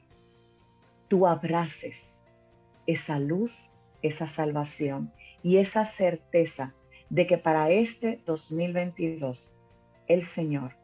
tú 1.08 1.26
abraces 1.26 2.24
esa 2.88 3.20
luz, 3.20 3.72
esa 4.02 4.28
salvación 4.28 5.14
y 5.44 5.60
esa 5.60 5.86
certeza 5.86 6.74
de 7.10 7.26
que 7.26 7.38
para 7.38 7.70
este 7.70 8.22
2022 8.26 9.56
el 10.10 10.26
Señor 10.26 10.76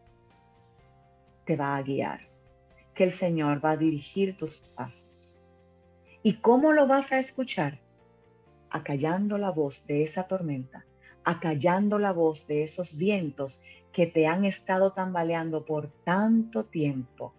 te 1.44 1.58
va 1.58 1.76
a 1.76 1.82
guiar, 1.82 2.31
que 3.02 3.06
el 3.06 3.14
Señor 3.14 3.66
va 3.66 3.72
a 3.72 3.78
dirigir 3.78 4.38
tus 4.38 4.62
pasos. 4.62 5.42
¿Y 6.22 6.34
cómo 6.34 6.72
lo 6.72 6.86
vas 6.86 7.12
a 7.12 7.18
escuchar? 7.18 7.80
Acallando 8.70 9.40
la 9.40 9.50
voz 9.50 9.88
de 9.88 10.04
esa 10.04 10.28
tormenta, 10.28 10.86
acallando 11.24 11.98
la 11.98 12.12
voz 12.12 12.46
de 12.46 12.62
esos 12.62 12.96
vientos 12.96 13.64
que 13.92 14.06
te 14.06 14.28
han 14.28 14.46
estado 14.46 14.94
tambaleando 14.94 15.66
por 15.66 15.88
tanto 16.04 16.66
tiempo 16.66 17.34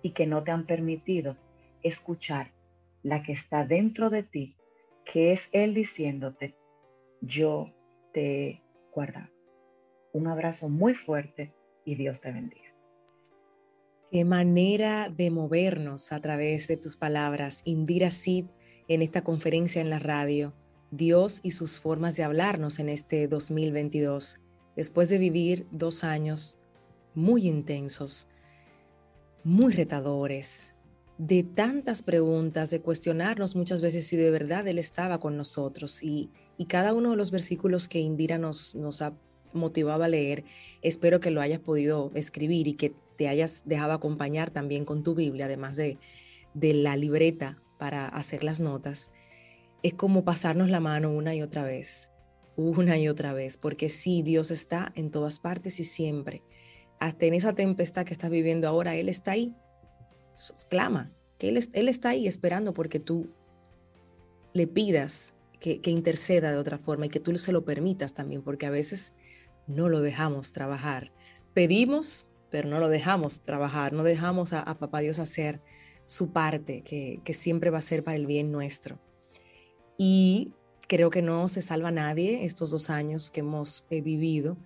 y 0.00 0.12
que 0.12 0.26
no 0.26 0.42
te 0.42 0.52
han 0.52 0.64
permitido 0.64 1.36
escuchar 1.82 2.52
la 3.02 3.22
que 3.22 3.32
está 3.32 3.66
dentro 3.66 4.08
de 4.08 4.22
ti, 4.22 4.56
que 5.04 5.32
es 5.32 5.50
Él 5.52 5.74
diciéndote, 5.74 6.56
yo 7.20 7.74
te 8.14 8.46
he 8.46 8.62
guardado. 8.94 9.28
Un 10.14 10.28
abrazo 10.28 10.70
muy 10.70 10.94
fuerte 10.94 11.52
y 11.84 11.94
Dios 11.94 12.22
te 12.22 12.32
bendiga. 12.32 12.67
Qué 14.10 14.24
manera 14.24 15.12
de 15.14 15.30
movernos 15.30 16.12
a 16.12 16.20
través 16.20 16.66
de 16.66 16.78
tus 16.78 16.96
palabras, 16.96 17.60
Indira 17.66 18.10
Sid, 18.10 18.46
en 18.88 19.02
esta 19.02 19.22
conferencia 19.22 19.82
en 19.82 19.90
la 19.90 19.98
radio, 19.98 20.54
Dios 20.90 21.40
y 21.42 21.50
sus 21.50 21.78
formas 21.78 22.16
de 22.16 22.24
hablarnos 22.24 22.78
en 22.78 22.88
este 22.88 23.28
2022, 23.28 24.40
después 24.76 25.10
de 25.10 25.18
vivir 25.18 25.66
dos 25.72 26.04
años 26.04 26.56
muy 27.14 27.46
intensos, 27.46 28.28
muy 29.44 29.74
retadores, 29.74 30.74
de 31.18 31.42
tantas 31.42 32.02
preguntas, 32.02 32.70
de 32.70 32.80
cuestionarnos 32.80 33.56
muchas 33.56 33.82
veces 33.82 34.06
si 34.06 34.16
de 34.16 34.30
verdad 34.30 34.66
Él 34.68 34.78
estaba 34.78 35.20
con 35.20 35.36
nosotros. 35.36 36.02
Y, 36.02 36.30
cada 36.66 36.94
uno 36.94 37.10
de 37.10 37.16
los 37.16 37.30
versículos 37.30 37.88
que 37.88 37.98
Indira 37.98 38.38
nos, 38.38 38.74
nos 38.74 39.02
ha 39.02 39.12
motivado 39.52 40.02
a 40.02 40.08
leer, 40.08 40.44
espero 40.80 41.20
que 41.20 41.30
lo 41.30 41.42
hayas 41.42 41.60
podido 41.60 42.10
escribir 42.14 42.68
y 42.68 42.72
que 42.72 42.94
te 43.18 43.28
hayas 43.28 43.64
dejado 43.66 43.92
acompañar 43.92 44.50
también 44.50 44.86
con 44.86 45.02
tu 45.02 45.14
Biblia, 45.14 45.44
además 45.44 45.76
de, 45.76 45.98
de 46.54 46.72
la 46.72 46.96
libreta 46.96 47.60
para 47.78 48.08
hacer 48.08 48.42
las 48.42 48.60
notas. 48.60 49.12
Es 49.82 49.92
como 49.92 50.24
pasarnos 50.24 50.70
la 50.70 50.80
mano 50.80 51.12
una 51.12 51.34
y 51.34 51.42
otra 51.42 51.64
vez, 51.64 52.10
una 52.56 52.96
y 52.96 53.08
otra 53.08 53.34
vez, 53.34 53.58
porque 53.58 53.90
sí, 53.90 54.22
Dios 54.22 54.50
está 54.50 54.92
en 54.94 55.10
todas 55.10 55.38
partes 55.38 55.80
y 55.80 55.84
siempre. 55.84 56.42
Hasta 56.98 57.26
en 57.26 57.34
esa 57.34 57.54
tempestad 57.54 58.06
que 58.06 58.14
estás 58.14 58.30
viviendo 58.30 58.66
ahora, 58.66 58.96
Él 58.96 59.10
está 59.10 59.32
ahí 59.32 59.54
clama, 60.68 61.10
que 61.38 61.48
él, 61.48 61.58
él 61.72 61.88
está 61.88 62.10
ahí 62.10 62.26
esperando 62.26 62.74
porque 62.74 63.00
tú 63.00 63.28
le 64.52 64.66
pidas 64.66 65.34
que, 65.60 65.80
que, 65.80 65.90
interceda 65.90 66.52
de 66.52 66.58
otra 66.58 66.78
forma 66.78 67.06
y 67.06 67.08
que 67.08 67.20
tú 67.20 67.36
se 67.38 67.52
lo 67.52 67.64
permitas 67.64 68.14
también, 68.14 68.42
porque 68.42 68.66
a 68.66 68.70
veces 68.70 69.14
no 69.66 69.88
lo 69.88 70.00
dejamos 70.00 70.52
trabajar. 70.52 71.12
Pedimos, 71.54 72.28
pero 72.50 72.68
no 72.68 72.78
lo 72.78 72.88
dejamos 72.88 73.40
trabajar, 73.40 73.92
no 73.92 74.02
dejamos 74.02 74.52
a, 74.52 74.64
Papá 74.78 75.00
Dios 75.00 75.18
hacer 75.18 75.60
su 76.06 76.32
parte, 76.32 76.82
que, 76.82 77.34
siempre 77.34 77.70
va 77.70 77.78
a 77.78 77.82
ser 77.82 78.04
para 78.04 78.16
el 78.16 78.26
bien 78.26 78.50
nuestro. 78.52 78.98
Y 79.96 80.52
creo 80.86 81.10
que 81.10 81.22
no 81.22 81.48
se 81.48 81.62
salva 81.62 81.90
nadie 81.90 82.44
estos 82.44 82.70
dos 82.70 82.90
años 82.90 83.30
que 83.30 83.40
hemos 83.40 83.86
vivido 83.90 84.56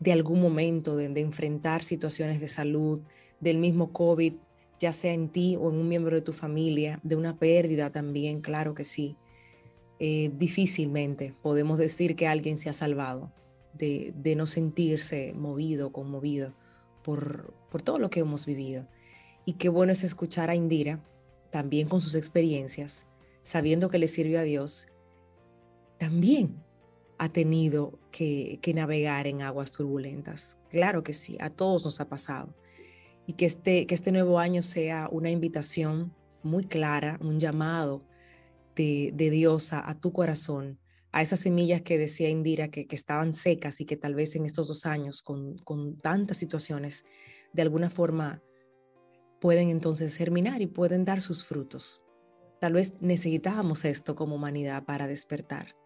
de 0.00 0.12
algún 0.12 0.40
momento 0.40 0.96
de, 0.96 1.08
de 1.08 1.20
enfrentar 1.20 1.82
situaciones 1.82 2.40
de 2.40 2.48
salud, 2.48 3.00
del 3.40 3.58
mismo 3.58 3.92
COVID, 3.92 4.34
ya 4.78 4.92
sea 4.92 5.12
en 5.12 5.28
ti 5.28 5.56
o 5.56 5.70
en 5.70 5.76
un 5.76 5.88
miembro 5.88 6.14
de 6.14 6.22
tu 6.22 6.32
familia, 6.32 7.00
de 7.02 7.16
una 7.16 7.38
pérdida 7.38 7.90
también, 7.90 8.40
claro 8.40 8.74
que 8.74 8.84
sí. 8.84 9.16
Eh, 10.00 10.32
difícilmente 10.36 11.34
podemos 11.40 11.78
decir 11.78 12.16
que 12.16 12.26
alguien 12.26 12.56
se 12.56 12.68
ha 12.68 12.72
salvado 12.72 13.32
de, 13.72 14.34
no 14.36 14.46
sentirse 14.46 15.32
movido, 15.34 15.92
conmovido 15.92 16.52
por, 17.04 17.54
por 17.70 17.82
todo 17.82 18.00
lo 18.00 18.10
que 18.10 18.20
hemos 18.20 18.46
vivido. 18.46 18.88
Y 19.44 19.52
qué 19.52 19.68
bueno 19.68 19.92
es 19.92 20.02
escuchar 20.02 20.50
a 20.50 20.56
Indira, 20.56 21.00
también 21.50 21.86
con 21.86 22.00
sus 22.00 22.16
experiencias, 22.16 23.06
sabiendo 23.44 23.88
que 23.88 23.98
le 23.98 24.08
sirve 24.08 24.38
a 24.38 24.42
Dios, 24.42 24.88
también 25.98 26.64
ha 27.18 27.28
tenido 27.28 28.00
que, 28.10 28.58
que 28.60 28.74
navegar 28.74 29.28
en 29.28 29.42
aguas 29.42 29.70
turbulentas. 29.70 30.58
Claro 30.70 31.04
que 31.04 31.12
sí, 31.12 31.36
a 31.40 31.50
todos 31.50 31.84
nos 31.84 32.00
ha 32.00 32.08
pasado 32.08 32.52
y 33.26 33.34
que 33.34 33.46
este, 33.46 33.86
que 33.86 33.94
este 33.94 34.12
nuevo 34.12 34.38
año 34.38 34.62
sea 34.62 35.08
una 35.10 35.30
invitación 35.30 36.14
muy 36.42 36.64
clara, 36.64 37.18
un 37.20 37.40
llamado 37.40 38.02
de, 38.76 39.12
de 39.14 39.30
Dios 39.30 39.72
a, 39.72 39.94
tu 39.94 40.12
corazón, 40.12 40.78
a 41.14 41.22
esas 41.22 41.38
semillas 41.38 41.82
que 41.82 41.96
decía 41.96 42.28
Indira 42.28 42.68
que, 42.68 42.88
que, 42.88 42.96
estaban 42.96 43.34
secas 43.34 43.80
y 43.80 43.84
que 43.84 43.96
tal 43.96 44.16
vez 44.16 44.34
en 44.34 44.46
estos 44.46 44.66
dos 44.66 44.84
años, 44.84 45.22
con, 45.22 45.56
con 45.58 45.96
tantas 45.96 46.36
situaciones, 46.36 47.04
de 47.52 47.62
alguna 47.62 47.88
forma 47.88 48.42
pueden 49.40 49.68
entonces 49.68 50.16
germinar 50.16 50.60
y 50.60 50.66
pueden 50.66 51.04
dar 51.04 51.22
sus 51.22 51.44
frutos. 51.44 52.02
Tal 52.60 52.72
vez 52.72 53.00
necesitábamos 53.00 53.84
esto 53.84 54.16
como 54.16 54.34
humanidad 54.34 54.84
para 54.86 55.06
despertar. 55.06 55.76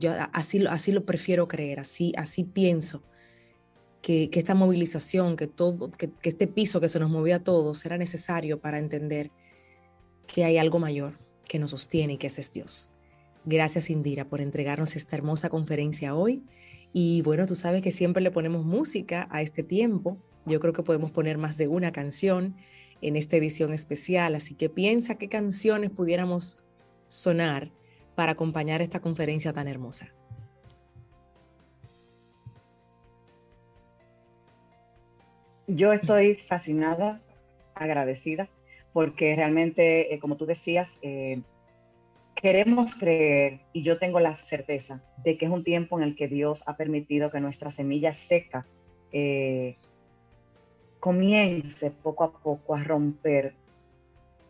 Yo 0.00 0.12
así, 0.32 0.66
así 0.66 0.90
lo 0.90 1.04
prefiero 1.04 1.46
creer, 1.46 1.78
así, 1.78 2.12
así 2.16 2.42
pienso 2.42 3.04
que, 4.00 4.28
esta 4.32 4.56
movilización, 4.56 5.36
que, 5.36 5.46
todo, 5.46 5.92
que, 5.92 6.10
este 6.24 6.48
piso 6.48 6.80
que 6.80 6.88
se 6.88 6.98
nos 6.98 7.10
movió 7.10 7.36
a 7.36 7.44
todos 7.44 7.86
era 7.86 7.96
necesario 7.96 8.60
para 8.60 8.80
entender 8.80 9.30
que 10.26 10.44
hay 10.44 10.58
algo 10.58 10.80
mayor 10.80 11.20
que 11.44 11.60
nos 11.60 11.70
sostiene 11.70 12.14
y 12.14 12.18
que 12.18 12.26
ese 12.26 12.40
es 12.40 12.50
Dios. 12.50 12.91
Gracias 13.44 13.90
Indira 13.90 14.24
por 14.24 14.40
entregarnos 14.40 14.94
esta 14.94 15.16
hermosa 15.16 15.50
conferencia 15.50 16.14
hoy. 16.14 16.42
Y 16.92 17.22
bueno, 17.22 17.46
tú 17.46 17.54
sabes 17.54 17.82
que 17.82 17.90
siempre 17.90 18.22
le 18.22 18.30
ponemos 18.30 18.64
música 18.64 19.26
a 19.30 19.42
este 19.42 19.62
tiempo. 19.62 20.18
Yo 20.46 20.60
creo 20.60 20.72
que 20.72 20.82
podemos 20.82 21.10
poner 21.10 21.38
más 21.38 21.56
de 21.56 21.68
una 21.68 21.92
canción 21.92 22.54
en 23.00 23.16
esta 23.16 23.36
edición 23.36 23.72
especial, 23.72 24.34
así 24.36 24.54
que 24.54 24.68
piensa 24.68 25.16
qué 25.16 25.28
canciones 25.28 25.90
pudiéramos 25.90 26.58
sonar 27.08 27.70
para 28.14 28.32
acompañar 28.32 28.80
esta 28.80 29.00
conferencia 29.00 29.52
tan 29.52 29.66
hermosa. 29.66 30.12
Yo 35.66 35.92
estoy 35.92 36.34
fascinada, 36.34 37.20
agradecida, 37.74 38.48
porque 38.92 39.34
realmente, 39.34 40.14
eh, 40.14 40.18
como 40.18 40.36
tú 40.36 40.44
decías, 40.44 40.98
eh, 41.02 41.40
queremos 42.42 42.96
creer 42.96 43.60
y 43.72 43.82
yo 43.82 43.98
tengo 43.98 44.18
la 44.18 44.36
certeza 44.36 45.02
de 45.24 45.38
que 45.38 45.46
es 45.46 45.50
un 45.50 45.62
tiempo 45.62 45.96
en 45.98 46.02
el 46.02 46.16
que 46.16 46.26
Dios 46.26 46.64
ha 46.66 46.76
permitido 46.76 47.30
que 47.30 47.40
nuestra 47.40 47.70
semilla 47.70 48.12
seca 48.12 48.66
eh, 49.12 49.76
comience 50.98 51.92
poco 51.92 52.24
a 52.24 52.32
poco 52.32 52.74
a 52.74 52.82
romper 52.82 53.54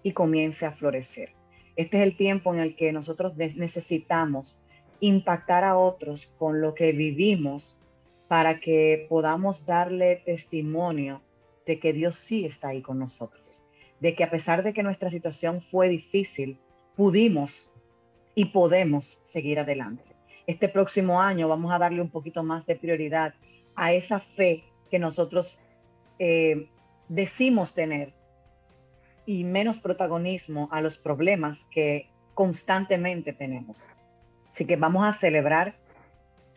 y 0.03 0.13
comience 0.13 0.65
a 0.65 0.73
florecer. 0.73 1.35
Este 1.77 1.99
es 1.99 2.03
el 2.03 2.17
tiempo 2.17 2.53
en 2.55 2.61
el 2.61 2.77
que 2.77 2.93
nosotros 2.93 3.37
necesitamos 3.37 4.65
impactar 5.01 5.65
a 5.65 5.77
otros 5.77 6.33
con 6.39 6.61
lo 6.61 6.75
que 6.75 6.93
vivimos 6.93 7.81
para 8.27 8.59
que 8.59 9.07
podamos 9.11 9.67
darle 9.67 10.23
testimonio 10.25 11.21
de 11.67 11.79
que 11.79 11.93
Dios 11.93 12.17
sí 12.17 12.47
está 12.47 12.69
ahí 12.69 12.81
con 12.81 12.99
nosotros, 12.99 13.63
de 14.01 14.15
que 14.15 14.25
a 14.25 14.31
pesar 14.31 14.63
de 14.63 14.73
que 14.73 14.83
nuestra 14.83 15.11
situación 15.11 15.61
fue 15.61 15.89
difícil, 15.89 16.59
pudimos 16.97 17.72
y 18.35 18.47
podemos 18.47 19.19
seguir 19.23 19.59
adelante. 19.59 20.05
Este 20.47 20.69
próximo 20.69 21.21
año 21.21 21.49
vamos 21.49 21.73
a 21.73 21.79
darle 21.79 22.01
un 22.01 22.11
poquito 22.11 22.43
más 22.43 22.67
de 22.67 22.77
prioridad 22.77 23.35
a 23.75 23.93
esa 23.93 24.21
fe 24.21 24.65
que 24.91 24.99
nosotros 24.99 25.59
eh, 26.19 26.69
decimos 27.09 27.75
tener 27.75 28.13
y 29.25 29.45
menos 29.45 29.79
protagonismo 29.79 30.69
a 30.73 30.81
los 30.81 30.99
problemas 30.99 31.65
que 31.71 32.09
constantemente 32.35 33.33
tenemos. 33.33 33.83
Así 34.51 34.67
que 34.67 34.77
vamos 34.77 35.07
a 35.07 35.13
celebrar 35.13 35.77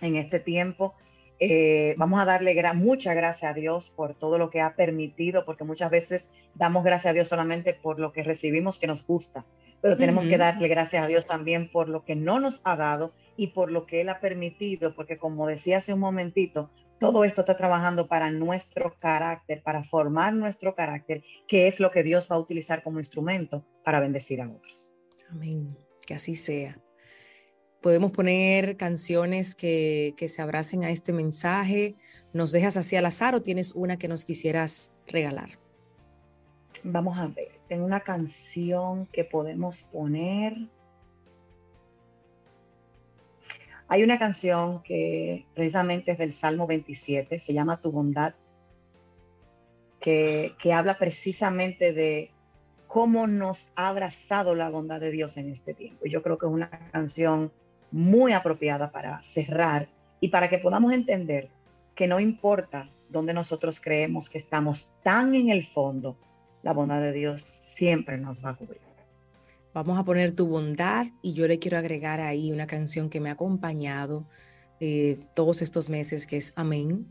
en 0.01 0.15
este 0.15 0.39
tiempo 0.39 0.95
eh, 1.39 1.95
vamos 1.97 2.21
a 2.21 2.25
darle 2.25 2.55
mucha 2.73 3.13
gracia 3.13 3.49
a 3.49 3.53
Dios 3.53 3.89
por 3.89 4.15
todo 4.15 4.37
lo 4.37 4.49
que 4.49 4.61
ha 4.61 4.75
permitido, 4.75 5.43
porque 5.43 5.65
muchas 5.65 5.91
veces 5.91 6.31
damos 6.53 6.83
gracias 6.83 7.11
a 7.11 7.13
Dios 7.13 7.27
solamente 7.27 7.73
por 7.73 7.99
lo 7.99 8.13
que 8.13 8.23
recibimos 8.23 8.79
que 8.79 8.87
nos 8.87 9.05
gusta, 9.05 9.43
pero 9.85 9.97
tenemos 9.97 10.25
que 10.25 10.39
darle 10.39 10.67
gracias 10.67 11.03
a 11.03 11.05
Dios 11.05 11.27
también 11.27 11.69
por 11.71 11.89
lo 11.89 12.03
que 12.03 12.15
no 12.15 12.39
nos 12.39 12.59
ha 12.63 12.75
dado 12.75 13.13
y 13.37 13.47
por 13.47 13.69
lo 13.69 13.85
que 13.85 14.01
Él 14.01 14.09
ha 14.09 14.19
permitido, 14.19 14.95
porque 14.95 15.19
como 15.19 15.45
decía 15.45 15.77
hace 15.77 15.93
un 15.93 15.99
momentito, 15.99 16.71
todo 16.99 17.23
esto 17.23 17.41
está 17.41 17.55
trabajando 17.55 18.07
para 18.07 18.31
nuestro 18.31 18.95
carácter, 18.97 19.61
para 19.61 19.83
formar 19.83 20.33
nuestro 20.33 20.73
carácter, 20.73 21.23
que 21.47 21.67
es 21.67 21.79
lo 21.79 21.91
que 21.91 22.01
Dios 22.01 22.27
va 22.31 22.37
a 22.37 22.39
utilizar 22.39 22.81
como 22.81 22.97
instrumento 22.97 23.63
para 23.83 23.99
bendecir 23.99 24.41
a 24.41 24.49
otros. 24.49 24.95
Amén. 25.29 25.77
Que 26.07 26.15
así 26.15 26.35
sea 26.35 26.81
podemos 27.85 28.13
poner 28.13 28.77
canciones 28.77 29.53
que, 29.53 30.15
se 30.27 30.41
abracen 30.41 30.83
a 30.83 30.89
este 30.89 31.13
mensaje. 31.13 31.93
¿Nos 32.33 32.51
dejas 32.51 32.77
así 32.77 32.95
al 32.95 33.05
azar 33.05 33.35
o 33.35 33.43
tienes 33.43 33.75
una 33.75 33.97
que 33.97 34.07
nos 34.07 34.25
quisieras 34.25 34.91
regalar? 35.05 35.59
Vamos 36.83 37.15
a 37.15 37.27
ver, 37.27 37.54
tengo 37.67 37.85
una 37.85 38.01
canción 38.01 39.07
que 39.07 39.23
podemos 39.23 39.81
poner. 39.81 40.55
Hay 43.87 44.03
una 44.03 44.17
canción 44.17 44.81
que 44.83 45.45
precisamente 45.53 46.11
es 46.11 46.17
del 46.17 46.33
Salmo 46.33 46.67
27, 46.67 47.39
se 47.39 47.53
llama 47.53 47.81
Tu 47.81 47.91
bondad, 47.91 48.33
que, 49.99 50.55
que 50.61 50.73
habla 50.73 50.97
precisamente 50.97 51.93
de 51.93 52.31
cómo 52.87 53.27
nos 53.27 53.71
ha 53.75 53.89
abrazado 53.89 54.55
la 54.55 54.69
bondad 54.69 54.99
de 54.99 55.11
Dios 55.11 55.37
en 55.37 55.49
este 55.49 55.73
tiempo. 55.73 56.05
Yo 56.05 56.23
creo 56.23 56.37
que 56.37 56.45
es 56.45 56.51
una 56.51 56.69
canción 56.91 57.51
muy 57.91 58.33
apropiada 58.33 58.91
para 58.91 59.21
cerrar 59.21 59.89
y 60.19 60.29
para 60.29 60.49
que 60.49 60.57
podamos 60.57 60.93
entender 60.93 61.49
que 61.93 62.07
no 62.07 62.19
importa 62.19 62.89
dónde 63.09 63.33
nosotros 63.33 63.79
creemos 63.79 64.29
que 64.29 64.37
estamos 64.37 64.91
tan 65.03 65.35
en 65.35 65.49
el 65.49 65.65
fondo, 65.65 66.17
la 66.65 66.73
bondad 66.73 66.99
de 66.99 67.13
Dios 67.13 67.41
siempre 67.41 68.17
nos 68.17 68.43
va 68.43 68.49
a 68.49 68.55
cubrir. 68.55 68.81
Vamos 69.73 69.99
a 69.99 70.03
poner 70.03 70.35
tu 70.35 70.47
bondad 70.47 71.05
y 71.21 71.33
yo 71.33 71.47
le 71.47 71.59
quiero 71.59 71.77
agregar 71.77 72.19
ahí 72.19 72.51
una 72.51 72.65
canción 72.65 73.09
que 73.09 73.19
me 73.19 73.29
ha 73.29 73.33
acompañado 73.33 74.25
eh, 74.79 75.19
todos 75.35 75.61
estos 75.61 75.89
meses, 75.89 76.25
que 76.25 76.37
es 76.37 76.53
Amén, 76.55 77.05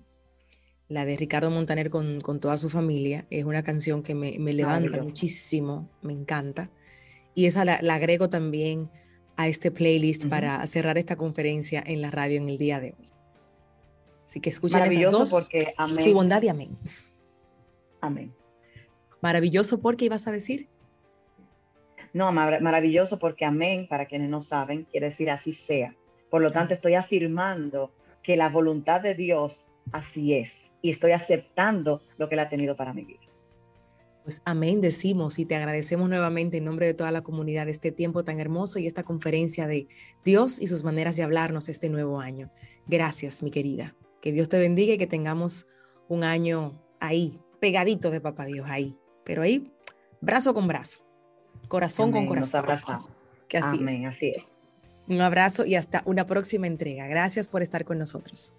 la 0.88 1.04
de 1.04 1.16
Ricardo 1.16 1.50
Montaner 1.52 1.88
con, 1.88 2.20
toda 2.40 2.56
su 2.56 2.68
familia. 2.68 3.26
Es 3.30 3.44
una 3.44 3.62
canción 3.62 4.02
que 4.02 4.16
me, 4.16 4.32
levanta 4.52 5.00
muchísimo, 5.00 5.88
me 6.02 6.12
encanta. 6.12 6.68
Y 7.36 7.46
esa 7.46 7.64
la, 7.64 7.76
agrego 7.94 8.28
también 8.28 8.90
a 9.36 9.46
este 9.46 9.70
playlist 9.70 10.26
para 10.26 10.66
cerrar 10.66 10.98
esta 10.98 11.14
conferencia 11.14 11.80
en 11.86 12.00
la 12.00 12.10
radio 12.10 12.38
en 12.38 12.48
el 12.48 12.58
día 12.58 12.80
de 12.80 12.96
hoy. 12.98 13.08
Así 14.26 14.40
que 14.40 14.50
escuchen 14.50 14.82
esas 14.82 15.12
dos, 15.12 15.30
porque 15.30 15.74
amén. 15.76 16.06
Tu 16.06 16.12
bondad 16.12 16.42
y 16.42 16.48
amén. 16.48 16.76
Amén. 18.00 18.34
Maravilloso 19.24 19.80
porque 19.80 20.04
ibas 20.04 20.26
a 20.26 20.32
decir. 20.32 20.68
No, 22.12 22.30
maravilloso 22.30 23.18
porque 23.18 23.46
amén, 23.46 23.86
para 23.88 24.04
quienes 24.04 24.28
no 24.28 24.42
saben, 24.42 24.84
quiere 24.84 25.06
decir 25.06 25.30
así 25.30 25.54
sea. 25.54 25.96
Por 26.28 26.42
lo 26.42 26.52
tanto, 26.52 26.74
estoy 26.74 26.92
afirmando 26.92 27.90
que 28.22 28.36
la 28.36 28.50
voluntad 28.50 29.00
de 29.00 29.14
Dios 29.14 29.68
así 29.92 30.34
es 30.34 30.70
y 30.82 30.90
estoy 30.90 31.12
aceptando 31.12 32.02
lo 32.18 32.28
que 32.28 32.34
Él 32.34 32.40
ha 32.40 32.50
tenido 32.50 32.76
para 32.76 32.92
mi 32.92 33.06
vida. 33.06 33.22
Pues 34.24 34.42
amén 34.44 34.82
decimos 34.82 35.38
y 35.38 35.46
te 35.46 35.56
agradecemos 35.56 36.06
nuevamente 36.06 36.58
en 36.58 36.66
nombre 36.66 36.84
de 36.84 36.92
toda 36.92 37.10
la 37.10 37.22
comunidad 37.22 37.66
este 37.70 37.92
tiempo 37.92 38.24
tan 38.24 38.40
hermoso 38.40 38.78
y 38.78 38.86
esta 38.86 39.04
conferencia 39.04 39.66
de 39.66 39.88
Dios 40.22 40.60
y 40.60 40.66
sus 40.66 40.84
maneras 40.84 41.16
de 41.16 41.22
hablarnos 41.22 41.70
este 41.70 41.88
nuevo 41.88 42.20
año. 42.20 42.50
Gracias, 42.86 43.42
mi 43.42 43.50
querida. 43.50 43.94
Que 44.20 44.32
Dios 44.32 44.50
te 44.50 44.58
bendiga 44.58 44.92
y 44.92 44.98
que 44.98 45.06
tengamos 45.06 45.66
un 46.08 46.24
año 46.24 46.78
ahí, 47.00 47.40
pegadito 47.58 48.10
de 48.10 48.20
Papá 48.20 48.44
Dios, 48.44 48.66
ahí. 48.68 48.98
Pero 49.24 49.42
ahí, 49.42 49.72
brazo 50.20 50.54
con 50.54 50.68
brazo 50.68 51.04
corazón 51.68 52.12
con 52.12 52.26
corazón. 52.26 52.40
Nos 52.40 52.54
abrazamos. 52.54 53.10
Que 53.48 53.58
así 53.58 53.78
Amén, 53.78 54.06
así 54.06 54.28
es. 54.28 54.44
Un 55.08 55.20
abrazo 55.20 55.66
y 55.66 55.74
hasta 55.74 56.02
una 56.06 56.26
próxima 56.26 56.66
entrega. 56.66 57.06
Gracias 57.06 57.48
por 57.48 57.62
estar 57.62 57.84
con 57.84 57.98
nosotros. 57.98 58.54